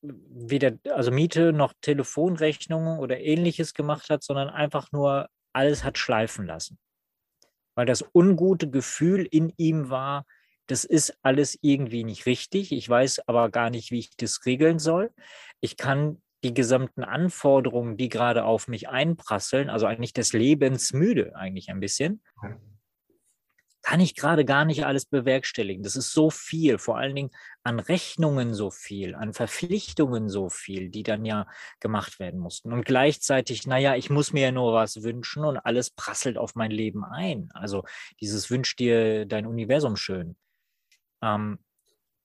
weder 0.04 0.78
also 0.90 1.10
Miete 1.10 1.52
noch 1.52 1.72
Telefonrechnungen 1.80 2.98
oder 2.98 3.20
ähnliches 3.20 3.74
gemacht 3.74 4.10
hat, 4.10 4.22
sondern 4.22 4.48
einfach 4.48 4.92
nur 4.92 5.28
alles 5.52 5.84
hat 5.84 5.98
schleifen 5.98 6.46
lassen. 6.46 6.78
Weil 7.74 7.86
das 7.86 8.04
ungute 8.14 8.70
Gefühl 8.70 9.26
in 9.30 9.52
ihm 9.56 9.90
war, 9.90 10.26
das 10.66 10.84
ist 10.84 11.18
alles 11.22 11.58
irgendwie 11.60 12.04
nicht 12.04 12.26
richtig. 12.26 12.72
Ich 12.72 12.88
weiß 12.88 13.28
aber 13.28 13.50
gar 13.50 13.70
nicht, 13.70 13.90
wie 13.90 13.98
ich 13.98 14.16
das 14.16 14.46
regeln 14.46 14.78
soll. 14.78 15.10
Ich 15.60 15.76
kann 15.76 16.22
die 16.42 16.54
gesamten 16.54 17.04
Anforderungen, 17.04 17.96
die 17.96 18.08
gerade 18.08 18.44
auf 18.44 18.68
mich 18.68 18.88
einprasseln, 18.88 19.70
also 19.70 19.86
eigentlich 19.86 20.12
des 20.12 20.32
Lebens 20.32 20.92
müde 20.92 21.34
eigentlich 21.34 21.70
ein 21.70 21.80
bisschen, 21.80 22.22
kann 23.84 24.00
ich 24.00 24.16
gerade 24.16 24.46
gar 24.46 24.64
nicht 24.64 24.86
alles 24.86 25.04
bewerkstelligen. 25.04 25.82
Das 25.82 25.94
ist 25.94 26.12
so 26.12 26.30
viel, 26.30 26.78
vor 26.78 26.96
allen 26.96 27.14
Dingen 27.14 27.30
an 27.62 27.78
Rechnungen 27.78 28.54
so 28.54 28.70
viel, 28.70 29.14
an 29.14 29.34
Verpflichtungen 29.34 30.30
so 30.30 30.48
viel, 30.48 30.88
die 30.88 31.02
dann 31.02 31.26
ja 31.26 31.46
gemacht 31.80 32.18
werden 32.18 32.40
mussten. 32.40 32.72
Und 32.72 32.86
gleichzeitig, 32.86 33.66
naja, 33.66 33.94
ich 33.94 34.08
muss 34.08 34.32
mir 34.32 34.44
ja 34.44 34.52
nur 34.52 34.72
was 34.72 35.02
wünschen 35.02 35.44
und 35.44 35.58
alles 35.58 35.90
prasselt 35.90 36.38
auf 36.38 36.54
mein 36.54 36.70
Leben 36.70 37.04
ein. 37.04 37.50
Also 37.52 37.84
dieses 38.20 38.50
Wünsch 38.50 38.74
dir 38.74 39.26
dein 39.26 39.46
Universum 39.46 39.96
schön. 39.96 40.36
Ähm, 41.22 41.58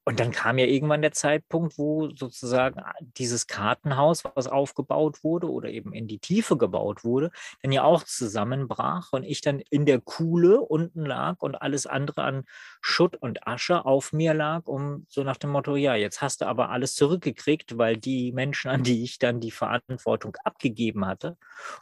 und 0.06 0.20
dann 0.20 0.32
kam 0.32 0.58
ja 0.58 0.65
irgendwann 0.65 1.01
der 1.01 1.12
Zeitpunkt, 1.12 1.77
wo 1.77 2.10
sozusagen 2.15 2.79
ah, 2.79 2.94
dieses 3.00 3.46
Kartenhaus, 3.46 4.24
was 4.34 4.48
aufgebaut 4.48 5.24
wurde 5.24 5.51
oder 5.51 5.70
eben 5.70 5.94
in 5.94 6.08
die 6.08 6.20
Tiefe 6.20 6.58
gebaut 6.58 7.03
wurde, 7.03 7.32
dann 7.62 7.72
ja 7.72 7.84
auch 7.84 8.03
zusammenbrach 8.03 9.13
und 9.13 9.24
ich 9.24 9.41
dann 9.41 9.60
in 9.60 9.86
der 9.86 10.01
Kuhle 10.01 10.62
unten 10.62 11.06
lag 11.06 11.36
und 11.41 11.62
alles 11.62 11.86
andere 11.86 12.24
an 12.24 12.46
Schutt 12.82 13.18
und 13.18 13.46
Asche 13.48 13.86
auf 13.86 14.12
mir 14.12 14.34
lag, 14.34 14.65
um 14.65 15.06
so 15.10 15.24
nach 15.24 15.38
dem 15.38 15.51
Motto, 15.51 15.75
ja, 15.75 15.96
jetzt 15.96 16.22
hast 16.22 16.41
du 16.41 16.46
aber 16.48 16.70
alles 16.70 16.96
zurückgekriegt, 16.96 17.77
weil 17.77 17.98
die 17.98 18.32
Menschen, 18.32 18.72
an 18.72 18.84
die 18.84 19.03
ich 19.03 19.20
dann 19.20 19.39
die 19.39 19.51
Verantwortung 19.51 20.36
abgegeben 20.44 21.06
hatte 21.06 21.38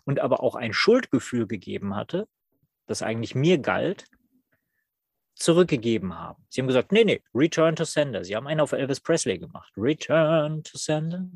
und 0.06 0.20
aber 0.20 0.44
auch 0.44 0.56
ein 0.56 0.74
Schuldgefühl 0.74 1.48
gegeben 1.48 1.96
hatte, 1.96 2.28
das 2.88 3.04
eigentlich 3.04 3.36
mir 3.36 3.58
galt, 3.60 4.06
zurückgegeben 5.38 6.18
haben. 6.18 6.44
Sie 6.50 6.62
haben 6.62 6.68
gesagt, 6.68 6.92
nee, 6.92 7.04
nee, 7.04 7.22
return 7.34 7.76
to 7.76 7.86
sender. 7.86 8.24
Sie 8.24 8.36
haben 8.36 8.48
einen 8.48 8.60
auf 8.60 8.72
Elvis 8.72 9.00
Presley 9.00 9.38
gemacht. 9.38 9.72
Return 9.78 10.64
to 10.64 10.78
sender. 10.78 11.30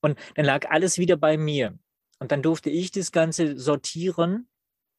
Und 0.00 0.18
dann 0.34 0.44
lag 0.44 0.68
alles 0.70 0.98
wieder 0.98 1.16
bei 1.16 1.36
mir. 1.36 1.78
Und 2.18 2.32
dann 2.32 2.42
durfte 2.42 2.70
ich 2.70 2.90
das 2.90 3.12
Ganze 3.12 3.58
sortieren 3.58 4.48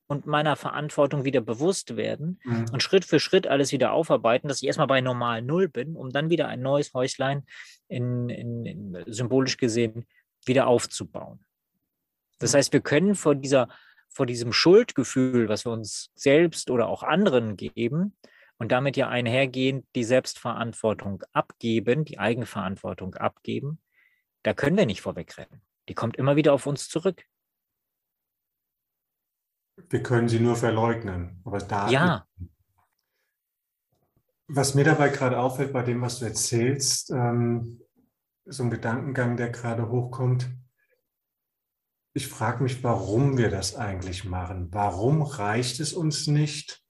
und 0.07 0.25
meiner 0.25 0.55
Verantwortung 0.55 1.23
wieder 1.23 1.39
bewusst 1.39 1.95
werden 1.95 2.39
mhm. 2.43 2.65
und 2.73 2.83
Schritt 2.83 3.05
für 3.05 3.19
Schritt 3.19 3.47
alles 3.47 3.71
wieder 3.71 3.93
aufarbeiten, 3.93 4.47
dass 4.47 4.61
ich 4.61 4.67
erstmal 4.67 4.87
bei 4.87 4.99
normal 4.99 5.41
Null 5.41 5.69
bin, 5.69 5.95
um 5.95 6.09
dann 6.09 6.29
wieder 6.29 6.47
ein 6.47 6.61
neues 6.61 6.93
Häuslein 6.93 7.45
in, 7.87 8.29
in, 8.29 8.65
in 8.65 9.03
symbolisch 9.07 9.57
gesehen 9.57 10.05
wieder 10.45 10.67
aufzubauen. 10.67 11.45
Das 12.39 12.53
heißt, 12.53 12.73
wir 12.73 12.81
können 12.81 13.15
vor 13.15 13.35
dieser 13.35 13.69
vor 14.13 14.25
diesem 14.25 14.53
Schuldgefühl, 14.53 15.49
was 15.49 15.65
wir 15.65 15.71
uns 15.71 16.11
selbst 16.15 16.69
oder 16.69 16.87
auch 16.87 17.03
anderen 17.03 17.55
geben 17.55 18.15
und 18.57 18.71
damit 18.71 18.97
ja 18.97 19.09
einhergehend 19.09 19.85
die 19.95 20.03
Selbstverantwortung 20.03 21.23
abgeben, 21.31 22.05
die 22.05 22.19
Eigenverantwortung 22.19 23.15
abgeben, 23.15 23.79
da 24.43 24.53
können 24.53 24.77
wir 24.77 24.85
nicht 24.85 25.01
vorwegrennen. 25.01 25.61
Die 25.89 25.93
kommt 25.93 26.17
immer 26.17 26.35
wieder 26.35 26.53
auf 26.53 26.67
uns 26.67 26.87
zurück. 26.87 27.25
Wir 29.89 30.03
können 30.03 30.29
sie 30.29 30.39
nur 30.39 30.55
verleugnen. 30.55 31.41
Aber 31.43 31.59
da. 31.59 31.89
Ja. 31.89 32.27
Was 34.47 34.75
mir 34.75 34.83
dabei 34.83 35.09
gerade 35.09 35.39
auffällt 35.39 35.73
bei 35.73 35.81
dem, 35.81 36.01
was 36.01 36.19
du 36.19 36.25
erzählst, 36.25 37.09
ähm, 37.11 37.81
so 38.45 38.63
ein 38.63 38.69
Gedankengang, 38.69 39.37
der 39.37 39.49
gerade 39.49 39.89
hochkommt, 39.89 40.49
ich 42.13 42.27
frage 42.27 42.63
mich, 42.63 42.83
warum 42.83 43.37
wir 43.37 43.49
das 43.49 43.75
eigentlich 43.75 44.25
machen. 44.25 44.67
Warum 44.71 45.21
reicht 45.21 45.79
es 45.79 45.93
uns 45.93 46.27
nicht, 46.27 46.83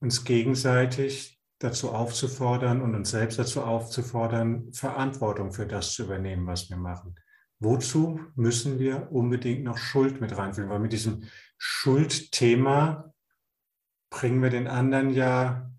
uns 0.00 0.24
gegenseitig 0.24 1.40
dazu 1.58 1.92
aufzufordern 1.92 2.82
und 2.82 2.94
uns 2.94 3.10
selbst 3.10 3.38
dazu 3.38 3.62
aufzufordern, 3.62 4.72
Verantwortung 4.72 5.52
für 5.52 5.66
das 5.66 5.92
zu 5.94 6.04
übernehmen, 6.04 6.46
was 6.46 6.68
wir 6.68 6.76
machen? 6.76 7.14
Wozu 7.58 8.20
müssen 8.34 8.78
wir 8.78 9.12
unbedingt 9.12 9.62
noch 9.62 9.78
Schuld 9.78 10.20
mit 10.20 10.36
reinführen? 10.36 10.68
Weil 10.68 10.80
mit 10.80 10.92
diesem 10.92 11.28
Schuldthema 11.56 13.14
bringen 14.10 14.42
wir 14.42 14.50
den 14.50 14.66
anderen 14.66 15.10
ja 15.10 15.70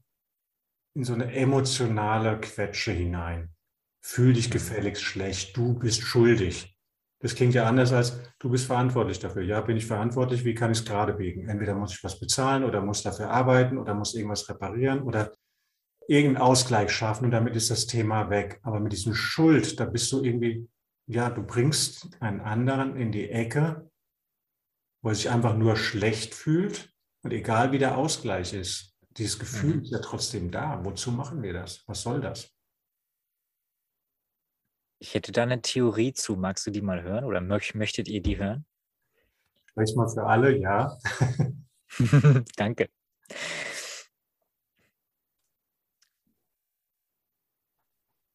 in 0.96 1.04
so 1.04 1.14
eine 1.14 1.34
emotionale 1.34 2.40
Quetsche 2.40 2.92
hinein. 2.92 3.54
Fühl 4.02 4.34
dich 4.34 4.50
gefälligst 4.50 5.04
schlecht, 5.04 5.58
du 5.58 5.78
bist 5.78 6.02
schuldig. 6.02 6.73
Das 7.24 7.36
klingt 7.36 7.54
ja 7.54 7.66
anders 7.66 7.94
als, 7.94 8.20
du 8.38 8.50
bist 8.50 8.66
verantwortlich 8.66 9.18
dafür. 9.18 9.44
Ja, 9.44 9.62
bin 9.62 9.78
ich 9.78 9.86
verantwortlich, 9.86 10.44
wie 10.44 10.54
kann 10.54 10.72
ich 10.72 10.80
es 10.80 10.86
gerade 10.86 11.14
biegen? 11.14 11.48
Entweder 11.48 11.74
muss 11.74 11.94
ich 11.94 12.04
was 12.04 12.20
bezahlen 12.20 12.66
oder 12.66 12.82
muss 12.82 13.02
dafür 13.02 13.30
arbeiten 13.30 13.78
oder 13.78 13.94
muss 13.94 14.14
irgendwas 14.14 14.50
reparieren 14.50 15.02
oder 15.04 15.32
irgendeinen 16.10 16.46
Ausgleich 16.46 16.92
schaffen 16.92 17.24
und 17.24 17.32
damit 17.32 17.56
ist 17.56 17.72
das 17.72 17.88
Thema 17.88 18.30
weg. 18.30 18.60
Aber 18.64 18.82
mit 18.82 18.92
diesem 18.92 19.14
Schuld, 19.14 19.80
da 19.80 19.86
bist 19.86 20.12
du 20.12 20.22
irgendwie, 20.22 20.68
ja, 21.08 21.30
du 21.30 21.44
bringst 21.44 22.10
einen 22.20 22.42
anderen 22.42 22.98
in 22.98 23.14
die 23.14 23.30
Ecke, 23.30 23.90
wo 25.02 25.08
er 25.08 25.16
sich 25.16 25.30
einfach 25.30 25.56
nur 25.56 25.78
schlecht 25.78 26.36
fühlt 26.36 26.94
und 27.24 27.32
egal 27.32 27.72
wie 27.72 27.80
der 27.80 27.98
Ausgleich 27.98 28.54
ist, 28.54 28.98
dieses 29.12 29.40
Gefühl 29.40 29.76
mhm. 29.76 29.82
ist 29.84 29.92
ja 29.94 30.00
trotzdem 30.00 30.52
da. 30.52 30.84
Wozu 30.84 31.10
machen 31.12 31.42
wir 31.42 31.54
das? 31.54 31.86
Was 31.88 32.02
soll 32.02 32.20
das? 32.20 32.53
Ich 35.04 35.16
hätte 35.16 35.34
da 35.34 35.44
eine 35.44 35.62
Theorie 35.62 36.14
zu. 36.14 36.38
Magst 36.38 36.66
du 36.66 36.72
die 36.72 36.82
mal 36.82 37.04
hören 37.04 37.26
oder 37.26 37.42
möchtet 37.42 38.08
ihr 38.08 38.22
die 38.22 38.38
hören? 38.38 38.66
Sprich 39.66 39.94
mal 39.98 40.08
für 40.08 40.26
alle, 40.26 40.58
ja. 40.58 40.98
Danke. 42.56 42.90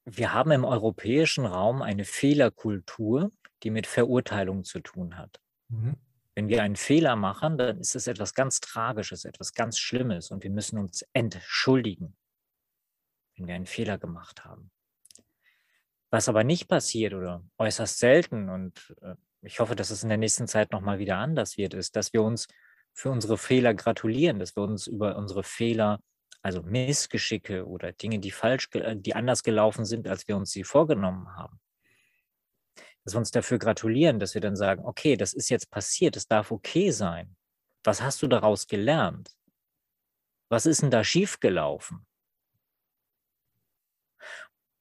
Wir 0.05 0.35
haben 0.35 0.51
im 0.51 0.67
europäischen 0.67 1.47
Raum 1.47 1.81
eine 1.81 2.05
Fehlerkultur, 2.05 3.33
die 3.63 3.71
mit 3.71 3.87
Verurteilung 3.87 4.65
zu 4.65 4.81
tun 4.81 5.17
hat. 5.17 5.41
Mhm. 5.69 5.97
Wenn 6.35 6.49
wir 6.51 6.63
einen 6.63 6.77
Fehler 6.77 7.17
machen, 7.17 7.57
dann 7.57 7.79
ist 7.79 7.97
es 7.97 8.07
etwas 8.07 8.35
ganz 8.35 8.61
Tragisches, 8.61 9.25
etwas 9.25 9.55
ganz 9.55 9.79
Schlimmes 9.79 10.31
und 10.31 10.45
wir 10.45 10.51
müssen 10.51 10.79
uns 10.79 11.03
entschuldigen, 11.15 12.15
wenn 13.37 13.47
wir 13.47 13.55
einen 13.55 13.67
Fehler 13.67 13.97
gemacht 13.97 14.45
haben. 14.45 14.71
Was 16.11 16.29
aber 16.29 16.45
nicht 16.45 16.69
passiert 16.69 17.15
oder 17.15 17.43
äußerst 17.59 17.99
selten 17.99 18.49
und 18.49 18.95
äh, 19.03 19.15
ich 19.43 19.61
hoffe, 19.61 19.77
dass 19.77 19.91
es 19.91 20.03
in 20.03 20.09
der 20.09 20.19
nächsten 20.19 20.49
Zeit 20.49 20.73
nochmal 20.73 20.99
wieder 20.99 21.17
anders 21.19 21.57
wird, 21.57 21.75
ist, 21.75 21.97
dass 21.97 22.13
wir 22.13 22.23
uns 22.23 22.49
für 22.93 23.11
unsere 23.11 23.39
Fehler 23.39 23.75
gratulieren, 23.75 24.39
dass 24.39 24.57
wir 24.57 24.63
uns 24.65 24.87
über 24.87 25.17
unsere 25.17 25.45
Fehler, 25.45 26.01
also 26.43 26.63
Missgeschicke 26.63 27.67
oder 27.67 27.93
Dinge, 27.93 28.19
die 28.19 28.31
falsch, 28.31 28.69
äh, 28.73 28.97
die 28.97 29.15
anders 29.15 29.43
gelaufen 29.43 29.85
sind, 29.85 30.09
als 30.09 30.27
wir 30.27 30.37
uns 30.37 30.51
sie 30.51 30.65
vorgenommen 30.65 31.37
haben, 31.37 31.61
dass 33.05 33.15
wir 33.15 33.19
uns 33.19 33.31
dafür 33.31 33.59
gratulieren, 33.59 34.19
dass 34.19 34.35
wir 34.35 34.41
dann 34.41 34.57
sagen, 34.57 34.85
okay, 34.85 35.17
das 35.17 35.35
ist 35.35 35.49
jetzt 35.51 35.71
passiert, 35.71 36.17
es 36.17 36.27
darf 36.27 36.51
okay 36.51 36.91
sein. 36.91 37.37
Was 37.85 38.03
hast 38.03 38.23
du 38.23 38.27
daraus 38.27 38.67
gelernt? 38.67 39.31
Was 40.51 40.67
ist 40.67 40.83
denn 40.83 40.91
da 40.91 41.05
schiefgelaufen? 41.05 42.07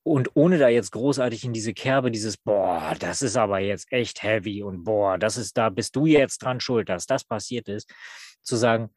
Und 0.08 0.32
ohne 0.36 0.58
da 0.58 0.70
jetzt 0.70 0.92
großartig 0.92 1.44
in 1.44 1.52
diese 1.52 1.74
Kerbe, 1.74 2.12
dieses, 2.12 2.38
boah, 2.38 2.96
das 2.98 3.22
ist 3.22 3.36
aber 3.36 3.60
jetzt 3.60 3.92
echt 3.92 4.24
heavy 4.24 4.64
und 4.64 4.86
boah, 4.86 5.18
das 5.18 5.36
ist, 5.36 5.58
da 5.58 5.70
bist 5.70 5.96
du 5.98 6.06
jetzt 6.06 6.42
dran 6.44 6.62
schuld, 6.62 6.88
dass 6.88 7.08
das 7.08 7.26
passiert 7.26 7.68
ist, 7.68 7.94
zu 8.42 8.56
sagen, 8.56 8.90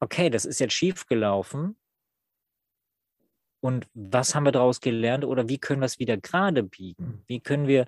okay, 0.00 0.30
das 0.30 0.44
ist 0.44 0.58
jetzt 0.58 0.74
schief 0.74 1.06
gelaufen. 1.06 1.76
Und 3.60 3.86
was 3.94 4.34
haben 4.34 4.44
wir 4.44 4.52
daraus 4.52 4.80
gelernt 4.80 5.24
oder 5.24 5.48
wie 5.48 5.58
können 5.58 5.80
wir 5.80 5.86
es 5.86 5.98
wieder 5.98 6.16
gerade 6.16 6.64
biegen? 6.64 7.22
Wie 7.26 7.40
können 7.40 7.68
wir, 7.68 7.86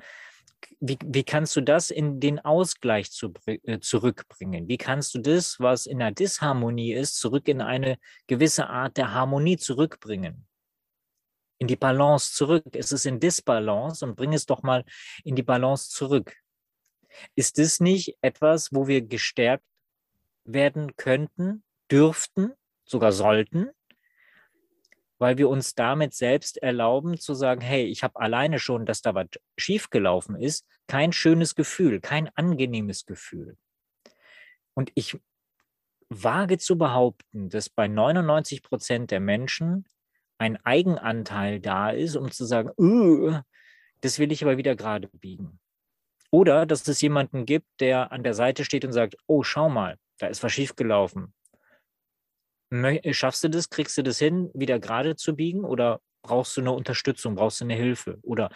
wie, 0.78 0.98
wie 1.04 1.24
kannst 1.24 1.56
du 1.56 1.60
das 1.60 1.90
in 1.90 2.20
den 2.20 2.38
Ausgleich 2.38 3.10
zu, 3.10 3.32
äh, 3.46 3.80
zurückbringen? 3.80 4.68
Wie 4.68 4.78
kannst 4.78 5.14
du 5.14 5.18
das, 5.18 5.58
was 5.58 5.86
in 5.86 5.98
der 5.98 6.12
Disharmonie 6.12 6.92
ist, 6.92 7.16
zurück 7.18 7.48
in 7.48 7.60
eine 7.60 7.98
gewisse 8.26 8.68
Art 8.68 8.96
der 8.96 9.12
Harmonie 9.12 9.56
zurückbringen? 9.56 10.46
In 11.60 11.66
die 11.66 11.76
Balance 11.76 12.32
zurück. 12.32 12.64
Es 12.72 12.90
ist 12.90 13.06
in 13.06 13.20
Disbalance 13.20 14.04
und 14.04 14.16
bring 14.16 14.32
es 14.32 14.46
doch 14.46 14.62
mal 14.62 14.84
in 15.24 15.36
die 15.36 15.42
Balance 15.42 15.90
zurück. 15.90 16.34
Ist 17.34 17.58
das 17.58 17.80
nicht 17.80 18.16
etwas, 18.22 18.72
wo 18.72 18.88
wir 18.88 19.02
gestärkt 19.02 19.64
werden 20.44 20.96
könnten, 20.96 21.62
dürften, 21.90 22.52
sogar 22.84 23.12
sollten, 23.12 23.70
weil 25.18 25.36
wir 25.36 25.50
uns 25.50 25.74
damit 25.74 26.14
selbst 26.14 26.56
erlauben 26.56 27.18
zu 27.18 27.34
sagen, 27.34 27.60
hey, 27.60 27.84
ich 27.84 28.02
habe 28.02 28.18
alleine 28.18 28.58
schon, 28.58 28.86
dass 28.86 29.02
da 29.02 29.14
was 29.14 29.26
schiefgelaufen 29.58 30.36
ist, 30.36 30.66
kein 30.86 31.12
schönes 31.12 31.54
Gefühl, 31.54 32.00
kein 32.00 32.30
angenehmes 32.36 33.04
Gefühl. 33.04 33.58
Und 34.72 34.90
ich 34.94 35.18
wage 36.08 36.56
zu 36.56 36.78
behaupten, 36.78 37.50
dass 37.50 37.68
bei 37.68 37.86
99 37.86 38.62
Prozent 38.62 39.10
der 39.10 39.20
Menschen 39.20 39.84
ein 40.40 40.56
Eigenanteil 40.64 41.60
da 41.60 41.90
ist, 41.90 42.16
um 42.16 42.30
zu 42.30 42.46
sagen, 42.46 42.70
uh, 42.78 43.40
das 44.00 44.18
will 44.18 44.32
ich 44.32 44.42
aber 44.42 44.56
wieder 44.56 44.74
gerade 44.74 45.08
biegen. 45.08 45.60
Oder 46.30 46.64
dass 46.64 46.88
es 46.88 47.00
jemanden 47.02 47.44
gibt, 47.44 47.66
der 47.80 48.10
an 48.10 48.22
der 48.22 48.32
Seite 48.32 48.64
steht 48.64 48.84
und 48.84 48.92
sagt, 48.92 49.16
oh, 49.26 49.42
schau 49.42 49.68
mal, 49.68 49.96
da 50.18 50.28
ist 50.28 50.42
was 50.42 50.52
schiefgelaufen. 50.52 51.34
Schaffst 53.10 53.44
du 53.44 53.50
das? 53.50 53.68
Kriegst 53.68 53.98
du 53.98 54.02
das 54.02 54.18
hin, 54.18 54.50
wieder 54.54 54.78
gerade 54.78 55.14
zu 55.16 55.36
biegen? 55.36 55.64
Oder 55.64 56.00
brauchst 56.22 56.56
du 56.56 56.62
eine 56.62 56.72
Unterstützung? 56.72 57.34
Brauchst 57.34 57.60
du 57.60 57.64
eine 57.64 57.74
Hilfe? 57.74 58.18
Oder 58.22 58.48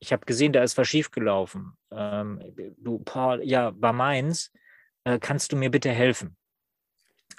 ich 0.00 0.12
habe 0.12 0.24
gesehen, 0.24 0.52
da 0.52 0.62
ist 0.64 0.78
was 0.78 0.88
schiefgelaufen. 0.88 1.76
Ähm, 1.92 2.42
du, 2.78 2.98
Paul, 3.00 3.42
ja, 3.44 3.72
war 3.80 3.92
meins. 3.92 4.50
Äh, 5.04 5.18
kannst 5.20 5.52
du 5.52 5.56
mir 5.56 5.70
bitte 5.70 5.90
helfen? 5.90 6.36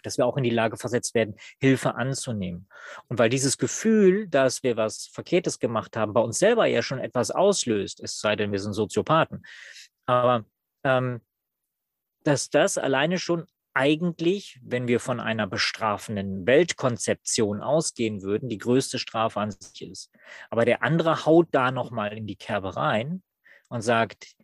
Dass 0.06 0.18
wir 0.18 0.26
auch 0.26 0.38
in 0.38 0.44
die 0.44 0.50
Lage 0.50 0.78
versetzt 0.78 1.16
werden, 1.16 1.36
Hilfe 1.60 1.96
anzunehmen. 1.96 2.68
Und 3.08 3.20
weil 3.20 3.30
dieses 3.30 3.58
Gefühl, 3.58 4.28
dass 4.28 4.64
wir 4.64 4.78
was 4.78 5.08
Verkehrtes 5.08 5.60
gemacht 5.60 5.98
haben, 5.98 6.14
bei 6.14 6.22
uns 6.22 6.40
selber 6.40 6.66
ja 6.66 6.82
schon 6.82 7.00
etwas 7.00 7.32
auslöst, 7.32 8.00
es 8.02 8.20
sei 8.20 8.36
denn, 8.36 8.52
wir 8.52 8.60
sind 8.60 8.74
Soziopathen, 8.74 9.44
aber 10.06 10.46
ähm, 10.84 11.22
dass 12.24 12.50
das 12.50 12.78
alleine 12.78 13.18
schon 13.18 13.46
eigentlich, 13.74 14.60
wenn 14.64 14.88
wir 14.88 15.00
von 15.00 15.20
einer 15.20 15.48
bestrafenden 15.48 16.46
Weltkonzeption 16.46 17.62
ausgehen 17.62 18.22
würden, 18.22 18.50
die 18.50 18.58
größte 18.58 19.00
Strafe 19.00 19.40
an 19.40 19.52
sich 19.52 19.82
ist. 19.90 20.12
Aber 20.50 20.66
der 20.66 20.84
andere 20.84 21.26
haut 21.26 21.48
da 21.52 21.72
nochmal 21.72 22.18
in 22.18 22.28
die 22.28 22.36
Kerbe 22.36 22.76
rein 22.76 23.24
und 23.70 23.82
sagt, 23.82 24.36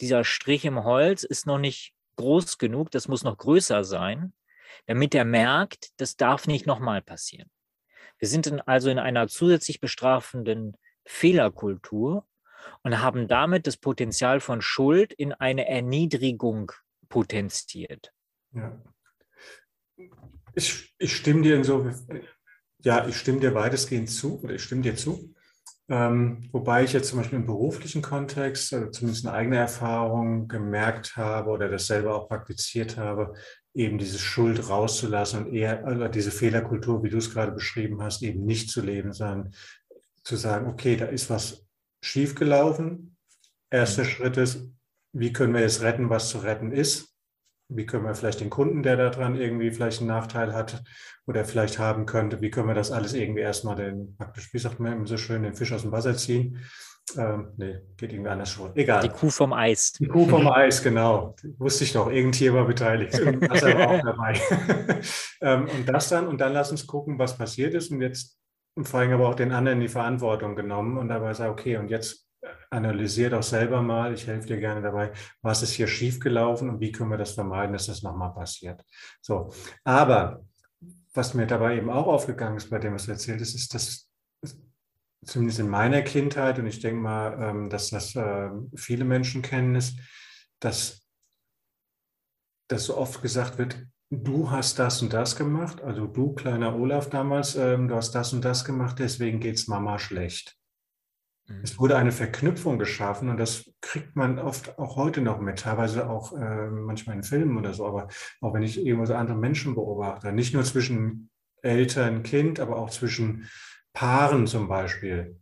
dieser 0.00 0.24
Strich 0.24 0.64
im 0.64 0.84
Holz 0.84 1.24
ist 1.24 1.46
noch 1.46 1.58
nicht 1.58 1.92
groß 2.16 2.58
genug, 2.58 2.90
das 2.90 3.08
muss 3.08 3.24
noch 3.24 3.38
größer 3.38 3.82
sein 3.84 4.32
damit 4.86 5.14
er 5.14 5.24
merkt, 5.24 5.90
das 5.96 6.16
darf 6.16 6.46
nicht 6.46 6.66
nochmal 6.66 7.02
passieren. 7.02 7.50
Wir 8.18 8.28
sind 8.28 8.68
also 8.68 8.90
in 8.90 8.98
einer 8.98 9.28
zusätzlich 9.28 9.80
bestrafenden 9.80 10.76
Fehlerkultur 11.06 12.26
und 12.82 13.00
haben 13.00 13.28
damit 13.28 13.66
das 13.66 13.76
Potenzial 13.76 14.40
von 14.40 14.60
Schuld 14.60 15.12
in 15.12 15.32
eine 15.32 15.66
Erniedrigung 15.66 16.72
potenziert. 17.08 18.12
Ja. 18.52 18.78
Ich, 20.54 20.94
ich 20.98 21.16
stimme 21.16 21.42
dir 21.42 21.64
so, 21.64 21.90
ja, 22.78 23.06
ich 23.06 23.16
stimme 23.16 23.40
dir 23.40 23.54
weitestgehend 23.54 24.10
zu, 24.10 24.42
oder 24.42 24.54
ich 24.54 24.62
stimme 24.62 24.82
dir 24.82 24.96
zu. 24.96 25.34
Ähm, 25.88 26.48
wobei 26.52 26.84
ich 26.84 26.92
jetzt 26.92 27.08
zum 27.08 27.18
Beispiel 27.18 27.40
im 27.40 27.46
beruflichen 27.46 28.00
Kontext, 28.00 28.72
also 28.72 28.90
zumindest 28.90 29.26
eine 29.26 29.34
eigene 29.34 29.56
Erfahrung 29.56 30.46
gemerkt 30.46 31.16
habe 31.16 31.50
oder 31.50 31.68
das 31.68 31.88
selber 31.88 32.14
auch 32.14 32.28
praktiziert 32.28 32.96
habe, 32.96 33.34
eben 33.74 33.98
diese 33.98 34.18
Schuld 34.18 34.68
rauszulassen 34.68 35.46
und 35.46 35.54
eher 35.54 35.84
also 35.84 36.08
diese 36.08 36.30
Fehlerkultur, 36.30 37.02
wie 37.02 37.10
du 37.10 37.18
es 37.18 37.32
gerade 37.32 37.52
beschrieben 37.52 38.02
hast, 38.02 38.22
eben 38.22 38.44
nicht 38.44 38.70
zu 38.70 38.80
leben, 38.80 39.12
sondern 39.12 39.52
zu 40.24 40.36
sagen, 40.36 40.66
okay, 40.68 40.96
da 40.96 41.06
ist 41.06 41.30
was 41.30 41.66
schiefgelaufen. 42.02 43.16
Erster 43.70 44.02
mhm. 44.02 44.08
Schritt 44.08 44.36
ist, 44.36 44.68
wie 45.12 45.32
können 45.32 45.54
wir 45.54 45.64
es 45.64 45.82
retten, 45.82 46.10
was 46.10 46.28
zu 46.28 46.38
retten 46.38 46.72
ist? 46.72 47.14
Wie 47.68 47.86
können 47.86 48.04
wir 48.04 48.14
vielleicht 48.14 48.40
den 48.40 48.50
Kunden, 48.50 48.82
der 48.82 48.96
daran 48.96 49.36
irgendwie 49.36 49.70
vielleicht 49.70 50.00
einen 50.00 50.08
Nachteil 50.08 50.52
hat 50.52 50.82
oder 51.26 51.44
vielleicht 51.44 51.78
haben 51.78 52.04
könnte, 52.04 52.40
wie 52.40 52.50
können 52.50 52.66
wir 52.66 52.74
das 52.74 52.90
alles 52.90 53.12
irgendwie 53.12 53.42
erstmal 53.42 53.76
den, 53.76 54.16
praktisch, 54.16 54.52
wie 54.52 54.58
sagt 54.58 54.80
man 54.80 55.06
so 55.06 55.16
schön, 55.16 55.44
den 55.44 55.54
Fisch 55.54 55.72
aus 55.72 55.82
dem 55.82 55.92
Wasser 55.92 56.16
ziehen? 56.16 56.58
Ähm, 57.16 57.52
nee, 57.56 57.80
geht 57.96 58.12
irgendwie 58.12 58.30
anders 58.30 58.50
schon. 58.50 58.74
Egal. 58.76 59.02
Die 59.02 59.08
Kuh 59.08 59.30
vom 59.30 59.52
Eis. 59.52 59.92
Die 59.92 60.06
Kuh 60.06 60.28
vom 60.28 60.46
Eis, 60.46 60.82
genau. 60.82 61.34
Wusste 61.58 61.84
ich 61.84 61.92
doch, 61.92 62.10
Tier 62.10 62.54
war 62.54 62.66
beteiligt. 62.66 63.14
Das 63.14 63.62
war 63.62 63.88
auch 63.88 64.00
dabei. 64.00 64.40
ähm, 65.40 65.66
und 65.68 65.88
das 65.88 66.08
dann, 66.08 66.28
und 66.28 66.40
dann 66.40 66.52
lass 66.52 66.70
uns 66.70 66.86
gucken, 66.86 67.18
was 67.18 67.36
passiert 67.36 67.74
ist. 67.74 67.90
Und 67.90 68.00
jetzt 68.00 68.40
und 68.74 68.88
vor 68.88 69.00
allem 69.00 69.12
aber 69.12 69.28
auch 69.28 69.34
den 69.34 69.52
anderen 69.52 69.80
die 69.80 69.88
Verantwortung 69.88 70.54
genommen 70.56 70.96
und 70.96 71.08
dabei 71.08 71.34
sagen, 71.34 71.52
okay, 71.52 71.76
und 71.76 71.90
jetzt 71.90 72.26
analysier 72.70 73.30
doch 73.30 73.42
selber 73.42 73.82
mal, 73.82 74.14
ich 74.14 74.26
helfe 74.26 74.46
dir 74.46 74.58
gerne 74.58 74.80
dabei, 74.80 75.12
was 75.42 75.62
ist 75.62 75.72
hier 75.72 75.86
schiefgelaufen 75.86 76.70
und 76.70 76.80
wie 76.80 76.92
können 76.92 77.10
wir 77.10 77.18
das 77.18 77.32
vermeiden, 77.32 77.72
dass 77.72 77.86
das 77.86 78.02
nochmal 78.02 78.32
passiert. 78.32 78.82
So, 79.20 79.52
aber 79.84 80.44
was 81.12 81.34
mir 81.34 81.46
dabei 81.46 81.76
eben 81.76 81.90
auch 81.90 82.06
aufgegangen 82.06 82.56
ist 82.56 82.70
bei 82.70 82.78
dem, 82.78 82.94
was 82.94 83.06
du 83.06 83.12
erzählt 83.12 83.40
hast, 83.40 83.54
ist, 83.54 83.74
dass 83.74 84.08
zumindest 85.24 85.60
in 85.60 85.68
meiner 85.68 86.02
Kindheit, 86.02 86.58
und 86.58 86.66
ich 86.66 86.80
denke 86.80 87.00
mal, 87.00 87.38
ähm, 87.40 87.70
dass 87.70 87.90
das 87.90 88.14
ähm, 88.16 88.70
viele 88.74 89.04
Menschen 89.04 89.42
kennen, 89.42 89.74
ist, 89.74 89.98
dass, 90.60 91.06
dass 92.68 92.84
so 92.84 92.96
oft 92.96 93.22
gesagt 93.22 93.58
wird, 93.58 93.86
du 94.10 94.50
hast 94.50 94.78
das 94.78 95.02
und 95.02 95.12
das 95.12 95.36
gemacht, 95.36 95.82
also 95.82 96.06
du 96.06 96.32
kleiner 96.32 96.74
Olaf 96.74 97.10
damals, 97.10 97.54
ähm, 97.56 97.88
du 97.88 97.94
hast 97.94 98.12
das 98.12 98.32
und 98.32 98.44
das 98.44 98.64
gemacht, 98.64 98.98
deswegen 98.98 99.40
geht 99.40 99.56
es 99.56 99.68
Mama 99.68 99.98
schlecht. 99.98 100.56
Mhm. 101.48 101.60
Es 101.62 101.78
wurde 101.78 101.96
eine 101.96 102.12
Verknüpfung 102.12 102.78
geschaffen 102.78 103.28
und 103.28 103.36
das 103.36 103.70
kriegt 103.80 104.16
man 104.16 104.38
oft 104.38 104.78
auch 104.78 104.96
heute 104.96 105.20
noch 105.20 105.40
mit, 105.40 105.60
teilweise 105.60 106.08
auch 106.08 106.32
manchmal 106.32 107.16
in 107.16 107.22
Filmen 107.22 107.58
oder 107.58 107.74
so, 107.74 107.86
aber 107.86 108.08
auch 108.40 108.54
wenn 108.54 108.62
ich 108.62 108.84
irgendwo 108.84 109.06
so 109.06 109.14
andere 109.14 109.36
Menschen 109.36 109.74
beobachte, 109.74 110.32
nicht 110.32 110.54
nur 110.54 110.64
zwischen 110.64 111.30
Eltern, 111.62 112.22
Kind, 112.22 112.58
aber 112.58 112.76
auch 112.76 112.90
zwischen 112.90 113.48
Paaren 113.92 114.46
zum 114.46 114.68
Beispiel, 114.68 115.40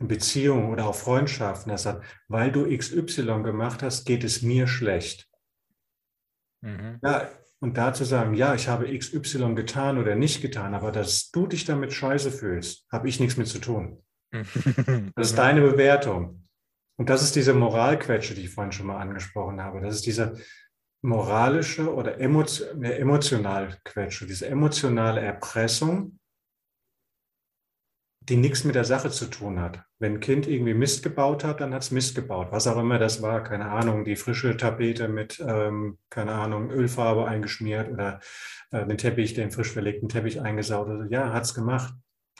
in 0.00 0.08
Beziehungen 0.08 0.70
oder 0.70 0.86
auch 0.86 0.94
Freundschaften, 0.94 1.72
das 1.72 1.86
hat, 1.86 2.02
weil 2.28 2.52
du 2.52 2.64
XY 2.76 3.42
gemacht 3.42 3.82
hast, 3.82 4.04
geht 4.04 4.22
es 4.24 4.42
mir 4.42 4.66
schlecht. 4.66 5.28
Mhm. 6.60 6.98
Ja, 7.02 7.28
und 7.60 7.76
da 7.76 7.92
zu 7.92 8.04
sagen, 8.04 8.34
ja, 8.34 8.54
ich 8.54 8.68
habe 8.68 8.96
XY 8.96 9.54
getan 9.54 9.98
oder 9.98 10.14
nicht 10.14 10.40
getan, 10.40 10.74
aber 10.74 10.92
dass 10.92 11.30
du 11.30 11.46
dich 11.46 11.64
damit 11.64 11.92
scheiße 11.92 12.30
fühlst, 12.30 12.86
habe 12.92 13.08
ich 13.08 13.18
nichts 13.18 13.36
mit 13.36 13.48
zu 13.48 13.58
tun. 13.58 14.02
Das 15.16 15.30
ist 15.30 15.38
deine 15.38 15.62
Bewertung. 15.62 16.46
Und 16.96 17.08
das 17.08 17.22
ist 17.22 17.34
diese 17.36 17.54
Moralquetsche, 17.54 18.34
die 18.34 18.42
ich 18.42 18.50
vorhin 18.50 18.72
schon 18.72 18.86
mal 18.86 19.00
angesprochen 19.00 19.60
habe. 19.60 19.80
Das 19.80 19.94
ist 19.94 20.06
diese 20.06 20.36
moralische 21.02 21.94
oder 21.94 22.18
emotional 22.18 23.78
Quetsche, 23.84 24.26
diese 24.26 24.48
emotionale 24.48 25.20
Erpressung, 25.20 26.17
die 28.28 28.36
nichts 28.36 28.64
mit 28.64 28.74
der 28.74 28.84
Sache 28.84 29.10
zu 29.10 29.26
tun 29.26 29.60
hat. 29.60 29.80
Wenn 29.98 30.14
ein 30.14 30.20
Kind 30.20 30.46
irgendwie 30.46 30.74
Mist 30.74 31.02
gebaut 31.02 31.44
hat, 31.44 31.60
dann 31.60 31.72
hat 31.72 31.82
es 31.82 31.90
Mist 31.90 32.14
gebaut. 32.14 32.48
Was 32.50 32.66
auch 32.66 32.78
immer 32.78 32.98
das 32.98 33.22
war, 33.22 33.42
keine 33.42 33.70
Ahnung, 33.70 34.04
die 34.04 34.16
frische 34.16 34.56
Tapete 34.56 35.08
mit, 35.08 35.42
ähm, 35.46 35.98
keine 36.10 36.32
Ahnung, 36.32 36.70
Ölfarbe 36.70 37.26
eingeschmiert 37.26 37.90
oder 37.90 38.20
äh, 38.70 38.86
den 38.86 38.98
Teppich, 38.98 39.32
den 39.34 39.50
frisch 39.50 39.72
verlegten 39.72 40.08
Teppich 40.08 40.42
eingesaut. 40.42 40.88
Also, 40.88 41.04
ja, 41.04 41.32
hat 41.32 41.44
es 41.44 41.54
gemacht. 41.54 41.94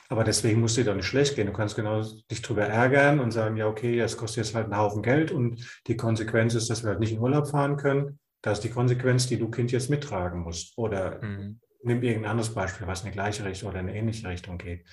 Aber 0.09 0.23
deswegen 0.23 0.59
muss 0.59 0.75
dir 0.75 0.85
doch 0.85 0.95
nicht 0.95 1.05
schlecht 1.05 1.35
gehen. 1.35 1.47
Du 1.47 1.53
kannst 1.53 1.75
genau 1.75 2.03
dich 2.31 2.41
drüber 2.41 2.65
ärgern 2.65 3.19
und 3.19 3.31
sagen, 3.31 3.57
ja, 3.57 3.67
okay, 3.67 3.97
das 3.97 4.17
kostet 4.17 4.45
jetzt 4.45 4.55
halt 4.55 4.65
einen 4.65 4.77
Haufen 4.77 5.03
Geld 5.03 5.31
und 5.31 5.63
die 5.87 5.97
Konsequenz 5.97 6.55
ist, 6.55 6.69
dass 6.69 6.83
wir 6.83 6.89
halt 6.89 6.99
nicht 6.99 7.13
in 7.13 7.19
Urlaub 7.19 7.47
fahren 7.47 7.77
können. 7.77 8.19
Das 8.41 8.59
ist 8.59 8.63
die 8.63 8.71
Konsequenz, 8.71 9.27
die 9.27 9.37
du 9.37 9.49
Kind 9.49 9.71
jetzt 9.71 9.89
mittragen 9.89 10.39
musst. 10.41 10.77
Oder 10.77 11.23
mhm. 11.23 11.59
nimm 11.83 12.01
irgendein 12.01 12.31
anderes 12.31 12.53
Beispiel, 12.53 12.87
was 12.87 13.01
in 13.01 13.07
die 13.07 13.13
gleiche 13.13 13.43
Richtung 13.45 13.69
oder 13.69 13.79
in 13.79 13.89
eine 13.89 13.97
ähnliche 13.97 14.27
Richtung 14.27 14.57
geht. 14.57 14.85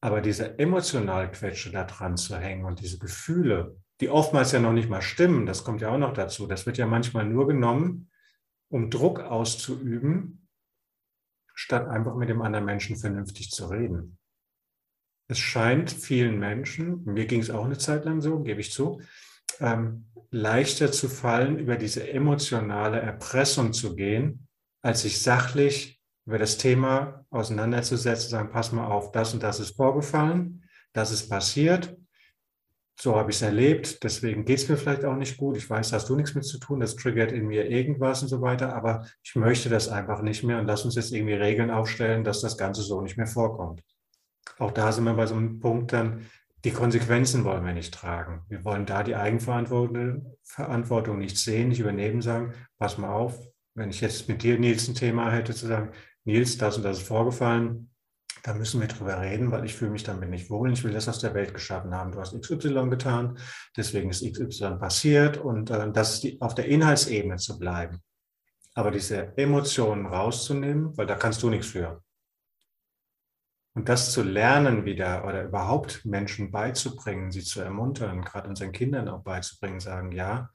Aber 0.00 0.20
diese 0.20 0.58
emotional 0.58 1.30
Quetsche 1.30 1.70
da 1.70 1.84
dran 1.84 2.16
zu 2.16 2.36
hängen 2.36 2.64
und 2.64 2.80
diese 2.80 2.98
Gefühle, 2.98 3.76
die 4.00 4.10
oftmals 4.10 4.52
ja 4.52 4.60
noch 4.60 4.72
nicht 4.72 4.90
mal 4.90 5.02
stimmen, 5.02 5.46
das 5.46 5.64
kommt 5.64 5.80
ja 5.80 5.90
auch 5.90 5.98
noch 5.98 6.12
dazu. 6.12 6.46
Das 6.46 6.66
wird 6.66 6.78
ja 6.78 6.86
manchmal 6.86 7.24
nur 7.24 7.46
genommen, 7.46 8.10
um 8.68 8.90
Druck 8.90 9.20
auszuüben, 9.20 10.48
statt 11.54 11.88
einfach 11.88 12.14
mit 12.14 12.28
dem 12.28 12.42
anderen 12.42 12.66
Menschen 12.66 12.96
vernünftig 12.96 13.50
zu 13.50 13.66
reden. 13.66 14.18
Es 15.28 15.38
scheint 15.38 15.90
vielen 15.90 16.38
Menschen, 16.38 17.02
mir 17.04 17.26
ging 17.26 17.40
es 17.40 17.50
auch 17.50 17.64
eine 17.64 17.78
Zeit 17.78 18.04
lang 18.04 18.20
so, 18.20 18.42
gebe 18.42 18.60
ich 18.60 18.72
zu, 18.72 19.00
ähm, 19.60 20.06
leichter 20.30 20.92
zu 20.92 21.08
fallen, 21.08 21.58
über 21.58 21.76
diese 21.76 22.08
emotionale 22.08 23.00
Erpressung 23.00 23.72
zu 23.72 23.96
gehen, 23.96 24.46
als 24.82 25.02
sich 25.02 25.20
sachlich 25.20 25.95
über 26.26 26.38
das 26.38 26.58
Thema 26.58 27.24
auseinanderzusetzen, 27.30 28.30
sagen, 28.30 28.50
pass 28.50 28.72
mal 28.72 28.86
auf, 28.86 29.12
das 29.12 29.32
und 29.32 29.42
das 29.42 29.60
ist 29.60 29.76
vorgefallen, 29.76 30.64
das 30.92 31.12
ist 31.12 31.28
passiert, 31.28 31.96
so 32.98 33.16
habe 33.16 33.30
ich 33.30 33.36
es 33.36 33.42
erlebt, 33.42 34.02
deswegen 34.02 34.44
geht 34.44 34.58
es 34.58 34.68
mir 34.68 34.76
vielleicht 34.76 35.04
auch 35.04 35.16
nicht 35.16 35.36
gut. 35.36 35.56
Ich 35.56 35.68
weiß, 35.68 35.92
hast 35.92 36.08
du 36.08 36.16
nichts 36.16 36.34
mit 36.34 36.44
zu 36.44 36.58
tun, 36.58 36.80
das 36.80 36.96
triggert 36.96 37.30
in 37.30 37.46
mir 37.46 37.68
irgendwas 37.68 38.22
und 38.22 38.28
so 38.28 38.40
weiter, 38.40 38.74
aber 38.74 39.06
ich 39.22 39.36
möchte 39.36 39.68
das 39.68 39.88
einfach 39.88 40.22
nicht 40.22 40.42
mehr 40.42 40.58
und 40.58 40.66
lass 40.66 40.84
uns 40.84 40.94
jetzt 40.94 41.12
irgendwie 41.12 41.34
Regeln 41.34 41.70
aufstellen, 41.70 42.24
dass 42.24 42.40
das 42.40 42.56
Ganze 42.56 42.82
so 42.82 43.00
nicht 43.02 43.18
mehr 43.18 43.26
vorkommt. 43.26 43.82
auch 44.58 44.70
da 44.70 44.92
sind 44.92 45.04
wir 45.04 45.14
bei 45.14 45.26
so 45.26 45.34
einem 45.34 45.60
Punkt 45.60 45.92
dann, 45.92 46.26
die 46.64 46.70
Konsequenzen 46.70 47.44
wollen 47.44 47.64
wir 47.64 47.74
nicht 47.74 47.92
tragen. 47.92 48.44
Wir 48.48 48.64
wollen 48.64 48.86
da 48.86 49.02
die 49.02 49.14
Eigenverantwortung 49.14 51.18
nicht 51.18 51.36
sehen, 51.36 51.68
nicht 51.68 51.80
übernehmen, 51.80 52.22
sagen, 52.22 52.54
pass 52.78 52.98
mal 52.98 53.12
auf, 53.12 53.38
wenn 53.74 53.90
ich 53.90 54.00
jetzt 54.00 54.28
mit 54.28 54.42
dir, 54.42 54.58
Nils, 54.58 54.88
ein 54.88 54.94
Thema 54.94 55.30
hätte, 55.30 55.54
zu 55.54 55.66
sagen, 55.66 55.90
Nils, 56.26 56.58
das 56.58 56.76
und 56.76 56.82
das 56.82 56.98
ist 56.98 57.08
vorgefallen, 57.08 57.90
da 58.42 58.54
müssen 58.54 58.80
wir 58.80 58.88
drüber 58.88 59.20
reden, 59.20 59.50
weil 59.50 59.64
ich 59.64 59.74
fühle 59.74 59.90
mich 59.90 60.04
damit 60.04 60.30
nicht 60.30 60.50
wohl. 60.50 60.72
Ich 60.72 60.84
will 60.84 60.92
das 60.92 61.08
aus 61.08 61.18
der 61.18 61.34
Welt 61.34 61.52
geschaffen 61.52 61.94
haben. 61.94 62.12
Du 62.12 62.20
hast 62.20 62.38
XY 62.40 62.90
getan, 62.90 63.38
deswegen 63.76 64.10
ist 64.10 64.22
XY 64.22 64.76
passiert 64.78 65.38
und 65.38 65.70
äh, 65.70 65.90
das 65.92 66.14
ist 66.14 66.22
die, 66.24 66.40
auf 66.40 66.54
der 66.54 66.66
Inhaltsebene 66.66 67.36
zu 67.36 67.58
bleiben. 67.58 68.02
Aber 68.74 68.90
diese 68.90 69.36
Emotionen 69.36 70.06
rauszunehmen, 70.06 70.96
weil 70.96 71.06
da 71.06 71.14
kannst 71.14 71.42
du 71.42 71.50
nichts 71.50 71.68
für. 71.68 72.02
Und 73.74 73.88
das 73.88 74.12
zu 74.12 74.22
lernen 74.22 74.84
wieder 74.84 75.24
oder 75.26 75.44
überhaupt 75.44 76.04
Menschen 76.04 76.50
beizubringen, 76.50 77.30
sie 77.30 77.42
zu 77.42 77.60
ermuntern, 77.60 78.22
gerade 78.22 78.48
unseren 78.48 78.72
Kindern 78.72 79.08
auch 79.08 79.22
beizubringen, 79.22 79.80
sagen, 79.80 80.12
ja, 80.12 80.50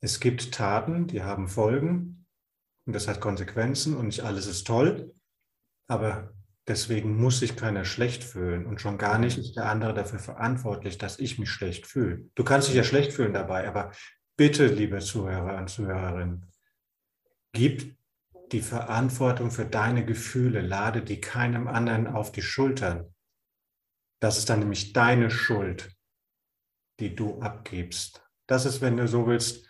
es 0.00 0.20
gibt 0.20 0.52
Taten, 0.52 1.06
die 1.06 1.22
haben 1.22 1.48
Folgen 1.48 2.17
und 2.88 2.94
das 2.94 3.06
hat 3.06 3.20
Konsequenzen 3.20 3.96
und 3.96 4.06
nicht 4.06 4.22
alles 4.24 4.48
ist 4.48 4.66
toll, 4.66 5.14
aber 5.86 6.32
Deswegen 6.68 7.18
muss 7.18 7.40
sich 7.40 7.56
keiner 7.56 7.86
schlecht 7.86 8.22
fühlen 8.22 8.66
und 8.66 8.78
schon 8.78 8.98
gar 8.98 9.18
nicht 9.18 9.38
ist 9.38 9.56
der 9.56 9.70
andere 9.70 9.94
dafür 9.94 10.18
verantwortlich, 10.18 10.98
dass 10.98 11.18
ich 11.18 11.38
mich 11.38 11.48
schlecht 11.48 11.86
fühle. 11.86 12.28
Du 12.34 12.44
kannst 12.44 12.68
dich 12.68 12.74
ja 12.74 12.84
schlecht 12.84 13.14
fühlen 13.14 13.32
dabei, 13.32 13.66
aber 13.66 13.90
bitte, 14.36 14.66
liebe 14.66 14.98
Zuhörer 14.98 15.56
und 15.56 15.70
Zuhörerinnen, 15.70 16.44
gib 17.52 17.96
die 18.52 18.60
Verantwortung 18.60 19.50
für 19.50 19.64
deine 19.64 20.04
Gefühle, 20.04 20.60
lade 20.60 21.02
die 21.02 21.22
keinem 21.22 21.68
anderen 21.68 22.06
auf 22.06 22.32
die 22.32 22.42
Schultern. 22.42 23.14
Das 24.20 24.36
ist 24.36 24.50
dann 24.50 24.58
nämlich 24.58 24.92
deine 24.92 25.30
Schuld, 25.30 25.96
die 27.00 27.16
du 27.16 27.40
abgibst. 27.40 28.22
Das 28.46 28.66
ist, 28.66 28.82
wenn 28.82 28.98
du 28.98 29.08
so 29.08 29.26
willst, 29.26 29.66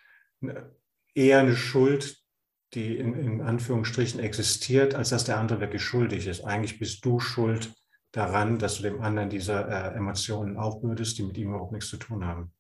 eher 1.15 1.39
eine 1.39 1.55
Schuld, 1.55 2.21
die 2.75 2.97
in, 2.99 3.15
in 3.15 3.41
Anführungsstrichen 3.41 4.21
existiert, 4.21 4.95
als 4.95 5.11
dass 5.11 5.25
der 5.25 5.39
andere 5.39 5.61
wirklich 5.61 5.83
schuldig 5.83 6.27
ist. 6.27 6.45
Eigentlich 6.45 6.79
bist 6.79 7.05
du 7.05 7.19
schuld 7.21 7.75
daran, 8.13 8.59
dass 8.59 8.77
du 8.77 8.83
dem 8.83 9.01
anderen 9.01 9.31
diese 9.31 9.55
äh, 9.55 9.95
Emotionen 9.97 10.57
aufbürdest, 10.57 11.19
die 11.19 11.23
mit 11.23 11.37
ihm 11.39 11.51
überhaupt 11.51 11.73
nichts 11.73 11.89
zu 11.89 11.97
tun 11.97 12.25
haben. 12.25 12.53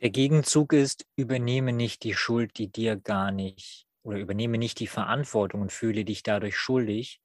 Der 0.00 0.10
Gegenzug 0.10 0.72
ist, 0.72 1.06
übernehme 1.16 1.72
nicht 1.72 2.04
die 2.04 2.14
Schuld, 2.14 2.58
die 2.58 2.70
dir 2.70 2.96
gar 2.96 3.30
nicht, 3.30 3.86
oder 4.02 4.18
übernehme 4.18 4.58
nicht 4.58 4.80
die 4.80 4.86
Verantwortung 4.86 5.62
und 5.62 5.72
fühle 5.72 6.04
dich 6.04 6.22
dadurch 6.22 6.56
schuldig 6.56 7.22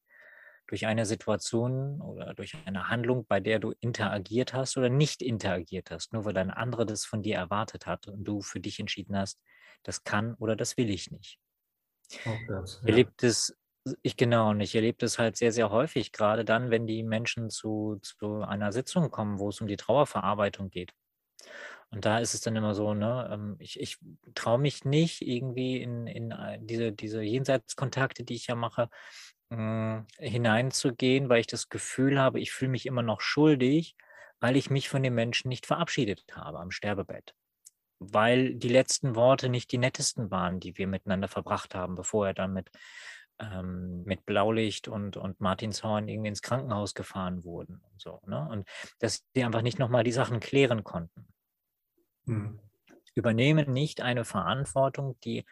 durch 0.67 0.85
eine 0.85 1.05
Situation 1.05 1.99
oder 1.99 2.33
durch 2.35 2.55
eine 2.65 2.89
Handlung, 2.89 3.25
bei 3.27 3.39
der 3.39 3.59
du 3.59 3.73
interagiert 3.79 4.53
hast 4.53 4.77
oder 4.77 4.87
nicht 4.87 5.21
interagiert 5.21 5.89
hast, 5.89 6.13
nur 6.13 6.25
weil 6.25 6.37
ein 6.37 6.51
anderer 6.51 6.85
das 6.85 7.05
von 7.05 7.23
dir 7.23 7.35
erwartet 7.35 7.87
hat 7.87 8.07
und 8.07 8.23
du 8.23 8.41
für 8.41 8.59
dich 8.59 8.79
entschieden 8.79 9.17
hast, 9.17 9.41
das 9.83 10.03
kann 10.03 10.35
oder 10.35 10.55
das 10.55 10.77
will 10.77 10.89
ich 10.89 11.11
nicht. 11.11 11.39
Das, 12.47 12.79
ja. 12.81 12.89
Erlebt 12.89 13.23
es, 13.23 13.55
ich 14.01 14.17
genau, 14.17 14.49
und 14.49 14.61
ich 14.61 14.75
erlebe 14.75 14.97
das 14.99 15.19
halt 15.19 15.37
sehr, 15.37 15.51
sehr 15.51 15.69
häufig, 15.69 16.11
gerade 16.11 16.43
dann, 16.43 16.71
wenn 16.71 16.87
die 16.87 17.03
Menschen 17.03 17.49
zu, 17.49 17.99
zu 18.01 18.41
einer 18.41 18.71
Sitzung 18.71 19.11
kommen, 19.11 19.39
wo 19.39 19.49
es 19.49 19.61
um 19.61 19.67
die 19.67 19.77
Trauerverarbeitung 19.77 20.69
geht. 20.69 20.93
Und 21.91 22.05
da 22.05 22.19
ist 22.19 22.33
es 22.33 22.41
dann 22.41 22.55
immer 22.55 22.75
so, 22.75 22.93
ne, 22.93 23.29
ähm, 23.31 23.55
ich, 23.59 23.79
ich 23.79 23.97
traue 24.35 24.59
mich 24.59 24.85
nicht 24.85 25.21
irgendwie 25.21 25.81
in, 25.81 26.05
in 26.07 26.31
äh, 26.31 26.59
diese, 26.61 26.91
diese 26.91 27.21
Jenseitskontakte, 27.21 28.23
die 28.23 28.35
ich 28.35 28.47
ja 28.47 28.55
mache, 28.55 28.89
mh, 29.49 30.05
hineinzugehen, 30.19 31.29
weil 31.29 31.39
ich 31.39 31.47
das 31.47 31.69
Gefühl 31.69 32.19
habe, 32.19 32.39
ich 32.39 32.51
fühle 32.51 32.71
mich 32.71 32.85
immer 32.85 33.01
noch 33.01 33.21
schuldig, 33.21 33.95
weil 34.39 34.55
ich 34.55 34.69
mich 34.69 34.87
von 34.89 35.03
den 35.03 35.15
Menschen 35.15 35.49
nicht 35.49 35.65
verabschiedet 35.65 36.25
habe 36.35 36.59
am 36.59 36.71
Sterbebett 36.71 37.33
weil 37.99 38.55
die 38.55 38.69
letzten 38.69 39.15
Worte 39.15 39.49
nicht 39.49 39.71
die 39.71 39.77
nettesten 39.77 40.31
waren, 40.31 40.59
die 40.59 40.77
wir 40.77 40.87
miteinander 40.87 41.27
verbracht 41.27 41.75
haben, 41.75 41.95
bevor 41.95 42.27
er 42.27 42.33
dann 42.33 42.53
mit, 42.53 42.71
ähm, 43.39 44.03
mit 44.03 44.25
Blaulicht 44.25 44.87
und, 44.87 45.17
und 45.17 45.39
Martinshorn 45.41 46.07
irgendwie 46.07 46.29
ins 46.29 46.41
Krankenhaus 46.41 46.93
gefahren 46.93 47.43
wurden 47.43 47.81
und 47.91 48.01
so. 48.01 48.21
Ne? 48.25 48.47
Und 48.49 48.67
dass 48.99 49.25
sie 49.33 49.43
einfach 49.43 49.61
nicht 49.61 49.79
nochmal 49.79 50.03
die 50.03 50.13
Sachen 50.13 50.39
klären 50.39 50.83
konnten. 50.83 51.27
Hm. 52.25 52.59
Übernehme 53.15 53.69
nicht 53.69 54.01
eine 54.01 54.23
Verantwortung, 54.23 55.19
die 55.25 55.45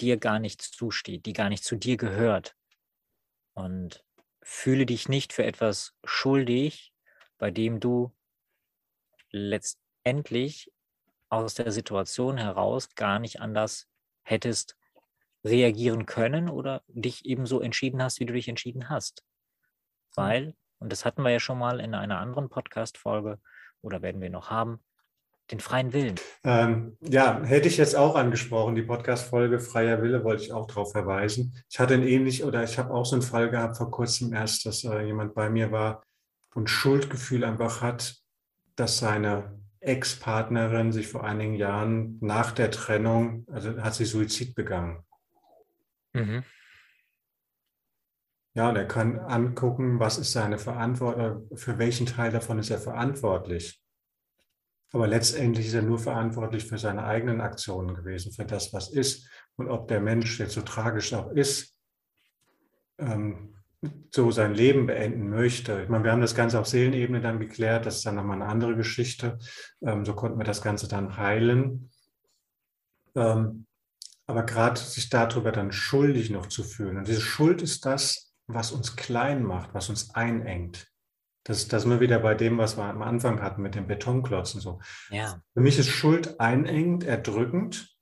dir 0.00 0.18
gar 0.18 0.38
nicht 0.38 0.60
zusteht, 0.60 1.24
die 1.24 1.32
gar 1.32 1.48
nicht 1.48 1.64
zu 1.64 1.76
dir 1.76 1.96
gehört. 1.96 2.54
Und 3.54 4.04
fühle 4.42 4.84
dich 4.84 5.08
nicht 5.08 5.32
für 5.32 5.44
etwas 5.44 5.96
schuldig, 6.04 6.92
bei 7.38 7.50
dem 7.50 7.80
du 7.80 8.14
letztendlich 9.30 10.70
aus 11.42 11.54
der 11.54 11.72
Situation 11.72 12.38
heraus 12.38 12.88
gar 12.94 13.18
nicht 13.18 13.40
anders 13.40 13.86
hättest 14.22 14.76
reagieren 15.44 16.06
können 16.06 16.48
oder 16.48 16.82
dich 16.88 17.26
eben 17.26 17.46
so 17.46 17.60
entschieden 17.60 18.02
hast, 18.02 18.20
wie 18.20 18.26
du 18.26 18.32
dich 18.32 18.48
entschieden 18.48 18.88
hast. 18.88 19.22
Weil, 20.14 20.54
und 20.78 20.90
das 20.90 21.04
hatten 21.04 21.22
wir 21.22 21.30
ja 21.30 21.40
schon 21.40 21.58
mal 21.58 21.80
in 21.80 21.94
einer 21.94 22.18
anderen 22.18 22.48
Podcast-Folge 22.48 23.38
oder 23.82 24.00
werden 24.00 24.20
wir 24.20 24.30
noch 24.30 24.50
haben, 24.50 24.82
den 25.50 25.60
freien 25.60 25.92
Willen. 25.92 26.14
Ähm, 26.42 26.96
ja, 27.02 27.42
hätte 27.42 27.68
ich 27.68 27.76
jetzt 27.76 27.94
auch 27.94 28.16
angesprochen, 28.16 28.74
die 28.74 28.82
Podcast-Folge 28.82 29.60
Freier 29.60 30.00
Wille, 30.00 30.24
wollte 30.24 30.42
ich 30.42 30.52
auch 30.52 30.66
darauf 30.66 30.92
verweisen. 30.92 31.54
Ich 31.68 31.78
hatte 31.78 31.94
ein 31.94 32.02
ähnlich 32.02 32.44
oder 32.44 32.64
ich 32.64 32.78
habe 32.78 32.94
auch 32.94 33.04
so 33.04 33.16
einen 33.16 33.22
Fall 33.22 33.50
gehabt 33.50 33.76
vor 33.76 33.90
kurzem 33.90 34.32
erst, 34.32 34.64
dass 34.64 34.84
äh, 34.84 35.02
jemand 35.02 35.34
bei 35.34 35.50
mir 35.50 35.70
war 35.70 36.02
und 36.54 36.70
Schuldgefühl 36.70 37.44
einfach 37.44 37.82
hat, 37.82 38.16
dass 38.76 38.98
seine 38.98 39.58
Ex-Partnerin 39.84 40.92
sich 40.92 41.08
vor 41.08 41.24
einigen 41.24 41.54
Jahren 41.54 42.18
nach 42.20 42.52
der 42.52 42.70
Trennung, 42.70 43.46
also 43.50 43.80
hat 43.82 43.94
sie 43.94 44.04
Suizid 44.04 44.54
begangen. 44.54 45.04
Mhm. 46.12 46.44
Ja, 48.54 48.68
und 48.68 48.76
er 48.76 48.86
kann 48.86 49.18
angucken, 49.18 49.98
was 49.98 50.16
ist 50.16 50.32
seine 50.32 50.58
Verantwortung, 50.58 51.48
für 51.56 51.78
welchen 51.78 52.06
Teil 52.06 52.30
davon 52.30 52.58
ist 52.60 52.70
er 52.70 52.78
verantwortlich. 52.78 53.82
Aber 54.92 55.08
letztendlich 55.08 55.66
ist 55.66 55.74
er 55.74 55.82
nur 55.82 55.98
verantwortlich 55.98 56.64
für 56.64 56.78
seine 56.78 57.04
eigenen 57.04 57.40
Aktionen 57.40 57.96
gewesen, 57.96 58.32
für 58.32 58.44
das, 58.44 58.72
was 58.72 58.90
ist. 58.90 59.28
Und 59.56 59.68
ob 59.68 59.88
der 59.88 60.00
Mensch 60.00 60.38
jetzt 60.38 60.54
so 60.54 60.62
tragisch 60.62 61.12
auch 61.14 61.32
ist, 61.32 61.76
ähm, 62.98 63.56
so 64.10 64.30
sein 64.30 64.54
Leben 64.54 64.86
beenden 64.86 65.28
möchte. 65.28 65.82
Ich 65.82 65.88
meine, 65.88 66.04
wir 66.04 66.12
haben 66.12 66.20
das 66.20 66.34
Ganze 66.34 66.60
auf 66.60 66.66
Seelenebene 66.66 67.20
dann 67.20 67.40
geklärt, 67.40 67.86
das 67.86 67.96
ist 67.96 68.06
dann 68.06 68.14
nochmal 68.14 68.40
eine 68.40 68.50
andere 68.50 68.76
Geschichte. 68.76 69.38
Ähm, 69.82 70.04
so 70.04 70.14
konnten 70.14 70.38
wir 70.38 70.44
das 70.44 70.62
Ganze 70.62 70.88
dann 70.88 71.16
heilen. 71.16 71.90
Ähm, 73.14 73.66
aber 74.26 74.44
gerade 74.44 74.80
sich 74.80 75.10
darüber 75.10 75.52
dann 75.52 75.72
schuldig 75.72 76.30
noch 76.30 76.46
zu 76.46 76.64
fühlen. 76.64 76.96
Und 76.96 77.08
diese 77.08 77.20
Schuld 77.20 77.62
ist 77.62 77.84
das, 77.84 78.32
was 78.46 78.72
uns 78.72 78.96
klein 78.96 79.42
macht, 79.42 79.74
was 79.74 79.88
uns 79.88 80.14
einengt. 80.14 80.88
Das, 81.44 81.68
das 81.68 81.82
sind 81.82 81.90
wir 81.90 82.00
wieder 82.00 82.20
bei 82.20 82.34
dem, 82.34 82.56
was 82.56 82.78
wir 82.78 82.84
am 82.84 83.02
Anfang 83.02 83.42
hatten 83.42 83.62
mit 83.62 83.74
den 83.74 83.86
Betonklotzen. 83.86 84.60
So. 84.60 84.80
Ja. 85.10 85.40
Für 85.52 85.60
mich 85.60 85.78
ist 85.78 85.88
Schuld 85.88 86.40
einengend, 86.40 87.04
erdrückend 87.04 87.93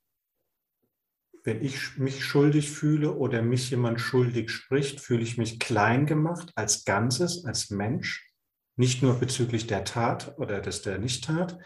wenn 1.45 1.63
ich 1.63 1.99
mich 1.99 2.25
schuldig 2.25 2.71
fühle 2.71 3.13
oder 3.13 3.43
mich 3.43 3.71
jemand 3.71 4.01
schuldig 4.01 4.51
spricht, 4.51 5.01
fühle 5.01 5.23
ich 5.23 5.39
mich 5.39 5.59
klein 5.59 6.07
gemacht 6.07 6.53
als 6.55 6.85
Ganzes, 6.85 7.45
als 7.45 7.71
Mensch, 7.71 8.33
nicht 8.77 9.03
nur 9.03 9.15
bezüglich 9.15 9.67
der 9.67 9.85
Tat 9.85 10.39
oder 10.39 10.61
des 10.61 10.83
der 10.83 10.99
Nichttat. 10.99 11.59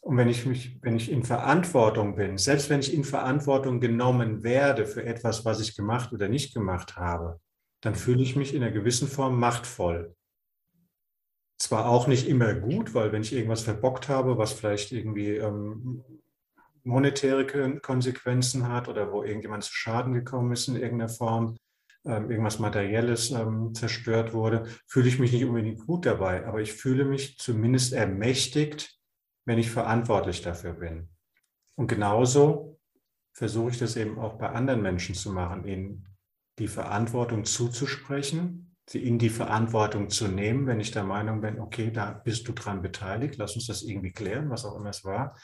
Und 0.00 0.16
wenn 0.16 0.28
ich 0.28 0.46
mich, 0.46 0.78
wenn 0.82 0.96
ich 0.96 1.10
in 1.10 1.24
Verantwortung 1.24 2.14
bin, 2.14 2.38
selbst 2.38 2.70
wenn 2.70 2.80
ich 2.80 2.92
in 2.92 3.04
Verantwortung 3.04 3.80
genommen 3.80 4.42
werde 4.42 4.86
für 4.86 5.04
etwas, 5.04 5.44
was 5.44 5.60
ich 5.60 5.74
gemacht 5.74 6.12
oder 6.12 6.28
nicht 6.28 6.54
gemacht 6.54 6.96
habe, 6.96 7.40
dann 7.80 7.94
fühle 7.94 8.22
ich 8.22 8.36
mich 8.36 8.54
in 8.54 8.62
einer 8.62 8.72
gewissen 8.72 9.08
Form 9.08 9.38
machtvoll. 9.40 10.14
Zwar 11.58 11.88
auch 11.88 12.06
nicht 12.06 12.28
immer 12.28 12.54
gut, 12.54 12.94
weil 12.94 13.12
wenn 13.12 13.22
ich 13.22 13.32
irgendwas 13.32 13.62
verbockt 13.62 14.08
habe, 14.08 14.36
was 14.38 14.52
vielleicht 14.52 14.92
irgendwie 14.92 15.36
ähm, 15.36 16.04
monetäre 16.84 17.46
Konsequenzen 17.80 18.68
hat 18.68 18.88
oder 18.88 19.10
wo 19.10 19.22
irgendjemand 19.22 19.64
zu 19.64 19.72
Schaden 19.72 20.12
gekommen 20.12 20.52
ist 20.52 20.68
in 20.68 20.76
irgendeiner 20.76 21.08
Form, 21.08 21.56
ähm, 22.04 22.30
irgendwas 22.30 22.58
Materielles 22.58 23.30
ähm, 23.30 23.74
zerstört 23.74 24.34
wurde, 24.34 24.66
fühle 24.86 25.08
ich 25.08 25.18
mich 25.18 25.32
nicht 25.32 25.44
unbedingt 25.44 25.86
gut 25.86 26.04
dabei, 26.04 26.46
aber 26.46 26.60
ich 26.60 26.74
fühle 26.74 27.06
mich 27.06 27.38
zumindest 27.38 27.94
ermächtigt, 27.94 28.98
wenn 29.46 29.58
ich 29.58 29.70
verantwortlich 29.70 30.42
dafür 30.42 30.74
bin. 30.74 31.08
Und 31.76 31.88
genauso 31.88 32.78
versuche 33.32 33.70
ich 33.70 33.78
das 33.78 33.96
eben 33.96 34.18
auch 34.18 34.34
bei 34.34 34.50
anderen 34.50 34.82
Menschen 34.82 35.14
zu 35.14 35.32
machen, 35.32 35.64
ihnen 35.64 36.06
die 36.58 36.68
Verantwortung 36.68 37.44
zuzusprechen, 37.44 38.76
sie 38.86 39.02
in 39.02 39.18
die 39.18 39.30
Verantwortung 39.30 40.10
zu 40.10 40.28
nehmen, 40.28 40.66
wenn 40.66 40.78
ich 40.78 40.90
der 40.90 41.04
Meinung 41.04 41.40
bin, 41.40 41.58
okay, 41.58 41.90
da 41.90 42.12
bist 42.12 42.46
du 42.46 42.52
dran 42.52 42.82
beteiligt, 42.82 43.36
lass 43.38 43.54
uns 43.56 43.66
das 43.66 43.82
irgendwie 43.82 44.12
klären, 44.12 44.50
was 44.50 44.66
auch 44.66 44.76
immer 44.76 44.90
es 44.90 45.04
war 45.04 45.34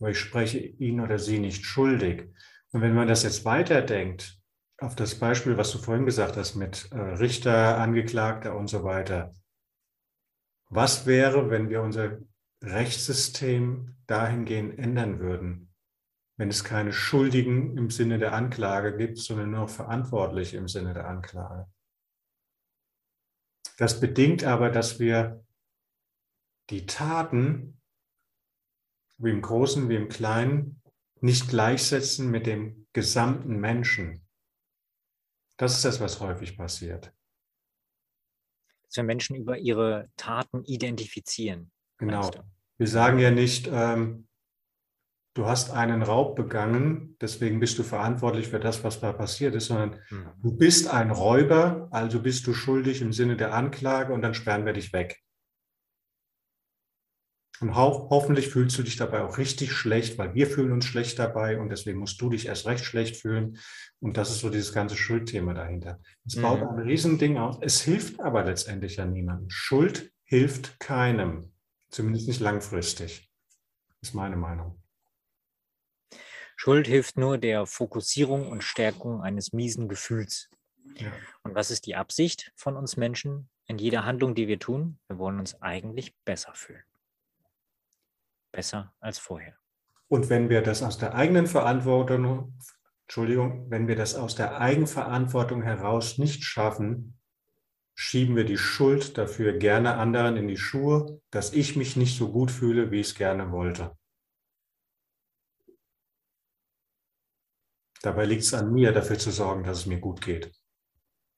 aber 0.00 0.10
ich 0.10 0.18
spreche 0.18 0.58
ihn 0.58 1.00
oder 1.00 1.18
sie 1.18 1.38
nicht 1.38 1.64
schuldig. 1.64 2.28
Und 2.72 2.80
wenn 2.80 2.94
man 2.94 3.06
das 3.06 3.22
jetzt 3.22 3.44
weiterdenkt, 3.44 4.40
auf 4.78 4.96
das 4.96 5.14
Beispiel, 5.14 5.58
was 5.58 5.72
du 5.72 5.78
vorhin 5.78 6.06
gesagt 6.06 6.36
hast, 6.36 6.54
mit 6.54 6.90
äh, 6.90 6.98
Richter, 6.98 7.78
Angeklagter 7.78 8.56
und 8.56 8.68
so 8.68 8.82
weiter. 8.82 9.34
Was 10.70 11.04
wäre, 11.04 11.50
wenn 11.50 11.68
wir 11.68 11.82
unser 11.82 12.18
Rechtssystem 12.62 13.96
dahingehend 14.06 14.78
ändern 14.78 15.20
würden, 15.20 15.74
wenn 16.38 16.48
es 16.48 16.64
keine 16.64 16.92
Schuldigen 16.92 17.76
im 17.76 17.90
Sinne 17.90 18.18
der 18.18 18.32
Anklage 18.32 18.96
gibt, 18.96 19.18
sondern 19.18 19.50
nur 19.50 19.68
Verantwortliche 19.68 20.56
im 20.56 20.68
Sinne 20.68 20.94
der 20.94 21.06
Anklage? 21.06 21.70
Das 23.76 24.00
bedingt 24.00 24.44
aber, 24.44 24.70
dass 24.70 24.98
wir 24.98 25.44
die 26.70 26.86
Taten, 26.86 27.79
wie 29.20 29.30
im 29.30 29.42
Großen 29.42 29.88
wie 29.88 29.96
im 29.96 30.08
Kleinen, 30.08 30.82
nicht 31.20 31.48
gleichsetzen 31.48 32.30
mit 32.30 32.46
dem 32.46 32.86
gesamten 32.92 33.60
Menschen. 33.60 34.26
Das 35.58 35.76
ist 35.76 35.84
das, 35.84 36.00
was 36.00 36.20
häufig 36.20 36.56
passiert. 36.56 37.12
Dass 38.84 38.96
wir 38.96 39.04
Menschen 39.04 39.36
über 39.36 39.58
ihre 39.58 40.08
Taten 40.16 40.64
identifizieren. 40.64 41.70
Genau. 41.98 42.30
Wir 42.78 42.88
sagen 42.88 43.18
ja 43.18 43.30
nicht, 43.30 43.68
ähm, 43.70 44.26
du 45.34 45.46
hast 45.46 45.70
einen 45.70 46.02
Raub 46.02 46.34
begangen, 46.34 47.16
deswegen 47.20 47.60
bist 47.60 47.78
du 47.78 47.82
verantwortlich 47.82 48.48
für 48.48 48.58
das, 48.58 48.82
was 48.82 49.00
da 49.00 49.12
passiert 49.12 49.54
ist, 49.54 49.66
sondern 49.66 50.00
mhm. 50.08 50.30
du 50.42 50.56
bist 50.56 50.88
ein 50.88 51.10
Räuber, 51.10 51.88
also 51.90 52.22
bist 52.22 52.46
du 52.46 52.54
schuldig 52.54 53.02
im 53.02 53.12
Sinne 53.12 53.36
der 53.36 53.52
Anklage 53.52 54.14
und 54.14 54.22
dann 54.22 54.34
sperren 54.34 54.64
wir 54.64 54.72
dich 54.72 54.94
weg. 54.94 55.20
Und 57.60 57.76
ho 57.76 58.08
hoffentlich 58.08 58.48
fühlst 58.48 58.78
du 58.78 58.82
dich 58.82 58.96
dabei 58.96 59.22
auch 59.22 59.36
richtig 59.36 59.72
schlecht, 59.72 60.16
weil 60.16 60.34
wir 60.34 60.46
fühlen 60.46 60.72
uns 60.72 60.86
schlecht 60.86 61.18
dabei 61.18 61.60
und 61.60 61.68
deswegen 61.68 61.98
musst 61.98 62.18
du 62.20 62.30
dich 62.30 62.46
erst 62.46 62.66
recht 62.66 62.86
schlecht 62.86 63.16
fühlen. 63.16 63.58
Und 64.00 64.16
das 64.16 64.30
ist 64.30 64.40
so 64.40 64.48
dieses 64.48 64.72
ganze 64.72 64.96
Schuldthema 64.96 65.52
dahinter. 65.52 66.00
Es 66.26 66.36
mhm. 66.36 66.42
baut 66.42 66.62
ein 66.62 66.78
Riesending 66.78 67.36
aus. 67.36 67.58
Es 67.60 67.82
hilft 67.82 68.18
aber 68.20 68.44
letztendlich 68.44 68.96
ja 68.96 69.04
niemandem. 69.04 69.50
Schuld 69.50 70.10
hilft 70.24 70.80
keinem, 70.80 71.52
zumindest 71.90 72.28
nicht 72.28 72.40
langfristig. 72.40 73.30
Ist 74.00 74.14
meine 74.14 74.36
Meinung. 74.36 74.82
Schuld 76.56 76.86
hilft 76.86 77.18
nur 77.18 77.36
der 77.36 77.66
Fokussierung 77.66 78.48
und 78.48 78.64
Stärkung 78.64 79.20
eines 79.20 79.52
miesen 79.52 79.86
Gefühls. 79.86 80.48
Ja. 80.96 81.12
Und 81.42 81.54
was 81.54 81.70
ist 81.70 81.84
die 81.84 81.94
Absicht 81.94 82.52
von 82.56 82.76
uns 82.78 82.96
Menschen 82.96 83.50
in 83.66 83.76
jeder 83.76 84.06
Handlung, 84.06 84.34
die 84.34 84.48
wir 84.48 84.58
tun? 84.58 84.98
Wir 85.08 85.18
wollen 85.18 85.38
uns 85.38 85.60
eigentlich 85.60 86.14
besser 86.24 86.54
fühlen 86.54 86.84
besser 88.52 88.94
als 89.00 89.18
vorher. 89.18 89.56
Und 90.08 90.28
wenn 90.28 90.48
wir 90.48 90.62
das 90.62 90.82
aus 90.82 90.98
der 90.98 91.14
eigenen 91.14 91.46
Verantwortung, 91.46 92.58
Entschuldigung, 93.06 93.70
wenn 93.70 93.88
wir 93.88 93.96
das 93.96 94.14
aus 94.14 94.34
der 94.34 94.60
Eigenverantwortung 94.60 95.62
heraus 95.62 96.18
nicht 96.18 96.44
schaffen, 96.44 97.18
schieben 97.94 98.34
wir 98.34 98.44
die 98.44 98.58
Schuld 98.58 99.18
dafür 99.18 99.58
gerne 99.58 99.96
anderen 99.96 100.36
in 100.36 100.48
die 100.48 100.56
Schuhe, 100.56 101.20
dass 101.30 101.52
ich 101.52 101.76
mich 101.76 101.96
nicht 101.96 102.16
so 102.16 102.32
gut 102.32 102.50
fühle, 102.50 102.90
wie 102.90 103.00
ich 103.00 103.08
es 103.08 103.14
gerne 103.14 103.52
wollte. 103.52 103.96
Dabei 108.02 108.24
liegt 108.24 108.42
es 108.42 108.54
an 108.54 108.72
mir, 108.72 108.92
dafür 108.92 109.18
zu 109.18 109.30
sorgen, 109.30 109.64
dass 109.64 109.80
es 109.80 109.86
mir 109.86 110.00
gut 110.00 110.22
geht. 110.22 110.52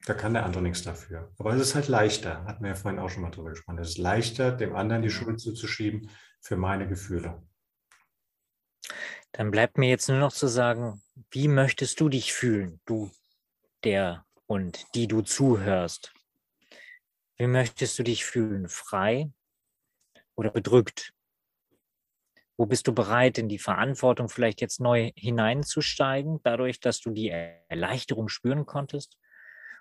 Da 0.07 0.15
kann 0.15 0.35
der 0.35 0.45
andere 0.45 0.63
nichts 0.63 0.83
dafür. 0.83 1.33
Aber 1.39 1.53
es 1.55 1.61
ist 1.61 1.75
halt 1.75 1.89
leichter, 1.89 2.45
hatten 2.45 2.63
wir 2.63 2.71
ja 2.71 2.77
vorhin 2.77 3.01
auch 3.01 3.09
schon 3.09 3.23
mal 3.23 3.31
drüber 3.31 3.51
gesprochen. 3.51 3.79
Es 3.79 3.91
ist 3.91 3.99
leichter, 3.99 4.53
dem 4.53 4.75
anderen 4.75 5.03
die 5.03 5.11
Schuld 5.11 5.41
zuzuschieben, 5.41 6.11
für 6.43 6.57
meine 6.57 6.89
Gefühle. 6.89 7.41
Dann 9.31 9.51
bleibt 9.51 9.79
mir 9.79 9.89
jetzt 9.89 10.09
nur 10.09 10.19
noch 10.19 10.33
zu 10.33 10.49
sagen, 10.49 11.03
wie 11.31 11.49
möchtest 11.49 12.01
du 12.01 12.11
dich 12.11 12.35
fühlen, 12.35 12.81
du, 12.85 13.11
der 13.85 14.27
und 14.47 14.95
die 14.95 15.07
du 15.07 15.23
zuhörst? 15.23 16.13
Wie 17.37 17.47
möchtest 17.47 17.99
du 17.99 18.03
dich 18.03 18.27
fühlen? 18.27 18.69
Frei 18.69 19.31
oder 20.35 20.51
bedrückt? 20.51 21.15
Wo 22.59 22.67
bist 22.67 22.87
du 22.87 22.93
bereit, 22.93 23.39
in 23.39 23.49
die 23.49 23.59
Verantwortung 23.59 24.29
vielleicht 24.29 24.61
jetzt 24.61 24.81
neu 24.81 25.11
hineinzusteigen, 25.17 26.41
dadurch, 26.43 26.81
dass 26.81 27.01
du 27.01 27.11
die 27.11 27.31
Erleichterung 27.31 28.29
spüren 28.29 28.67
konntest? 28.67 29.17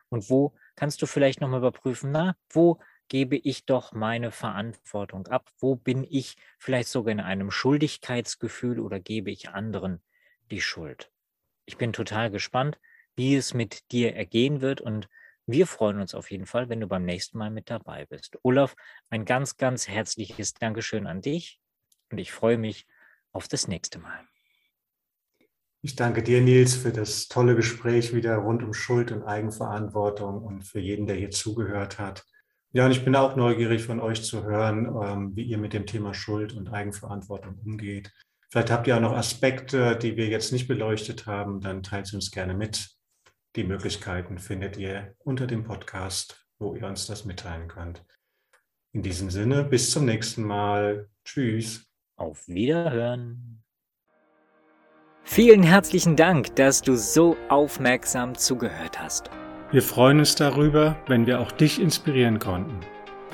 Und 0.10 0.30
wo 0.30 0.56
kannst 0.76 1.02
du 1.02 1.06
vielleicht 1.06 1.41
nochmal 1.41 1.60
überprüfen, 1.60 2.12
na, 2.12 2.36
wo 2.50 2.80
gebe 3.12 3.36
ich 3.36 3.65
doch 3.65 3.91
meine 3.91 4.32
Verantwortung 4.32 5.28
ab? 5.28 5.52
Wo 5.60 5.76
bin 5.76 6.08
ich 6.10 6.38
vielleicht 6.58 6.88
sogar 6.88 7.12
in 7.12 7.19
einem 7.19 7.52
Schuldigkeitsgefühl 7.52 8.80
oder 8.80 9.02
gebe 9.02 9.30
ich 9.30 9.50
anderen 9.50 10.02
die 10.50 10.62
Schuld? 10.62 11.12
Ich 11.65 11.76
bin 11.76 11.91
total 11.91 12.32
gespannt, 12.32 12.80
wie 13.17 13.36
es 13.36 13.54
mit 13.54 13.91
dir 13.91 14.15
ergehen 14.15 14.62
wird 14.62 14.80
und 14.80 15.10
wir 15.45 15.67
freuen 15.67 16.00
uns 16.00 16.15
auf 16.15 16.32
jeden 16.32 16.45
Fall, 16.45 16.69
wenn 16.69 16.80
du 16.80 16.88
beim 16.88 17.04
nächsten 17.04 17.38
Mal 17.38 17.52
mit 17.52 17.69
dabei 17.69 18.06
bist. 18.06 18.38
Olaf, 18.43 18.76
ein 19.10 19.26
ganz, 19.26 19.58
ganz 19.58 19.89
herzliches 19.89 20.54
Dankeschön 20.54 21.06
an 21.06 21.19
dich 21.19 21.60
und 22.12 22.17
ich 22.17 22.32
freue 22.32 22.58
mich 22.58 22.88
auf 23.34 23.50
das 23.50 23.67
nächste 23.67 24.00
Mal. 24.00 24.21
Ich 25.82 25.97
danke 25.97 26.24
dir, 26.24 26.39
Nils, 26.39 26.76
für 26.76 26.93
das 26.93 27.28
tolle 27.28 27.58
Gespräch 27.58 28.15
wieder 28.15 28.38
rund 28.38 28.63
um 28.63 28.74
Schuld 28.74 29.12
und 29.12 29.24
Eigenverantwortung 29.24 30.41
und 30.41 30.62
für 30.62 30.80
jeden, 30.80 31.08
der 31.08 31.17
hier 31.17 31.32
zugehört 31.32 32.00
hat. 32.00 32.26
Ja, 32.73 32.86
und 32.86 32.91
ich 32.91 33.03
bin 33.03 33.15
auch 33.15 33.36
neugierig 33.36 33.84
von 33.84 33.99
euch 33.99 34.23
zu 34.23 34.43
hören, 34.43 34.86
ähm, 35.03 35.36
wie 35.36 35.43
ihr 35.43 35.57
mit 35.57 35.73
dem 35.73 35.86
Thema 35.86 36.13
Schuld 36.13 36.53
und 36.53 36.69
Eigenverantwortung 36.69 37.60
umgeht. 37.65 38.13
Vielleicht 38.49 38.71
habt 38.71 38.88
ihr 38.88 38.95
auch 38.95 39.01
noch 39.01 39.15
Aspekte, 39.15 39.97
die 39.97 40.15
wir 40.15 40.27
jetzt 40.27 40.51
nicht 40.51 40.67
beleuchtet 40.67 41.25
haben, 41.25 41.60
dann 41.60 41.84
teilt 41.84 42.07
sie 42.07 42.15
uns 42.15 42.31
gerne 42.31 42.53
mit. 42.53 42.89
Die 43.57 43.65
Möglichkeiten 43.65 44.39
findet 44.39 44.77
ihr 44.77 45.15
unter 45.19 45.47
dem 45.47 45.63
Podcast, 45.63 46.47
wo 46.60 46.75
ihr 46.75 46.86
uns 46.88 47.07
das 47.07 47.25
mitteilen 47.25 47.67
könnt. 47.67 48.05
In 48.93 49.01
diesem 49.01 49.29
Sinne, 49.29 49.63
bis 49.63 49.91
zum 49.91 50.05
nächsten 50.05 50.43
Mal. 50.43 51.10
Tschüss. 51.25 51.86
Auf 52.15 52.47
Wiederhören. 52.47 53.63
Vielen 55.23 55.63
herzlichen 55.63 56.15
Dank, 56.15 56.55
dass 56.55 56.81
du 56.81 56.95
so 56.95 57.38
aufmerksam 57.49 58.36
zugehört 58.36 58.99
hast. 58.99 59.29
Wir 59.71 59.81
freuen 59.81 60.19
uns 60.19 60.36
darüber, 60.36 60.97
wenn 61.07 61.25
wir 61.25 61.39
auch 61.39 61.49
dich 61.49 61.79
inspirieren 61.79 62.39
konnten. 62.39 62.77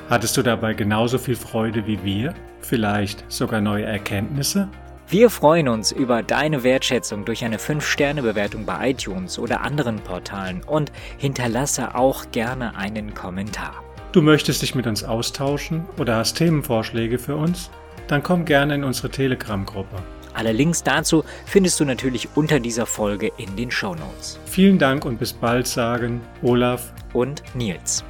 Hattest 0.08 0.38
du 0.38 0.44
dabei 0.44 0.76
genauso 0.76 1.18
viel 1.18 1.36
Freude 1.36 1.88
wie 1.88 2.04
wir? 2.04 2.36
Vielleicht 2.62 3.26
sogar 3.28 3.60
neue 3.60 3.86
Erkenntnisse? 3.86 4.70
Wir 5.08 5.32
freuen 5.32 5.68
uns 5.68 5.92
über 5.92 6.22
deine 6.22 6.62
Wertschätzung 6.62 7.26
durch 7.26 7.44
eine 7.44 7.58
5-Sterne-Bewertung 7.58 8.68
bei 8.68 8.92
iTunes 8.92 9.40
oder 9.40 9.62
anderen 9.62 9.96
Portalen 9.96 10.62
und 10.64 10.92
hinterlasse 11.18 11.96
auch 11.96 12.30
gerne 12.32 12.78
einen 12.78 13.16
Kommentar. 13.16 13.74
Du 14.12 14.22
möchtest 14.22 14.62
dich 14.62 14.76
mit 14.76 14.86
uns 14.86 15.04
austauschen 15.04 15.86
oder 15.98 16.18
hast 16.18 16.36
Themenvorschläge 16.36 17.18
für 17.18 17.36
uns? 17.36 17.72
Dann 18.08 18.22
komm 18.22 18.46
gerne 18.46 18.76
in 18.76 18.84
unsere 18.84 19.10
Telegram-Gruppe. 19.10 19.96
Alle 20.38 20.52
Links 20.52 20.84
dazu 20.84 21.24
findest 21.48 21.80
du 21.80 21.86
natürlich 21.86 22.30
unter 22.36 22.60
dieser 22.60 22.86
Folge 22.86 23.32
in 23.38 23.56
den 23.56 23.72
Show 23.72 23.96
Notes. 23.96 24.40
Vielen 24.46 24.78
Dank 24.78 25.04
und 25.04 25.18
bis 25.18 25.34
bald 25.34 25.66
sagen 25.66 26.22
Olaf 26.44 26.94
und 27.14 27.42
Nils. 27.56 28.04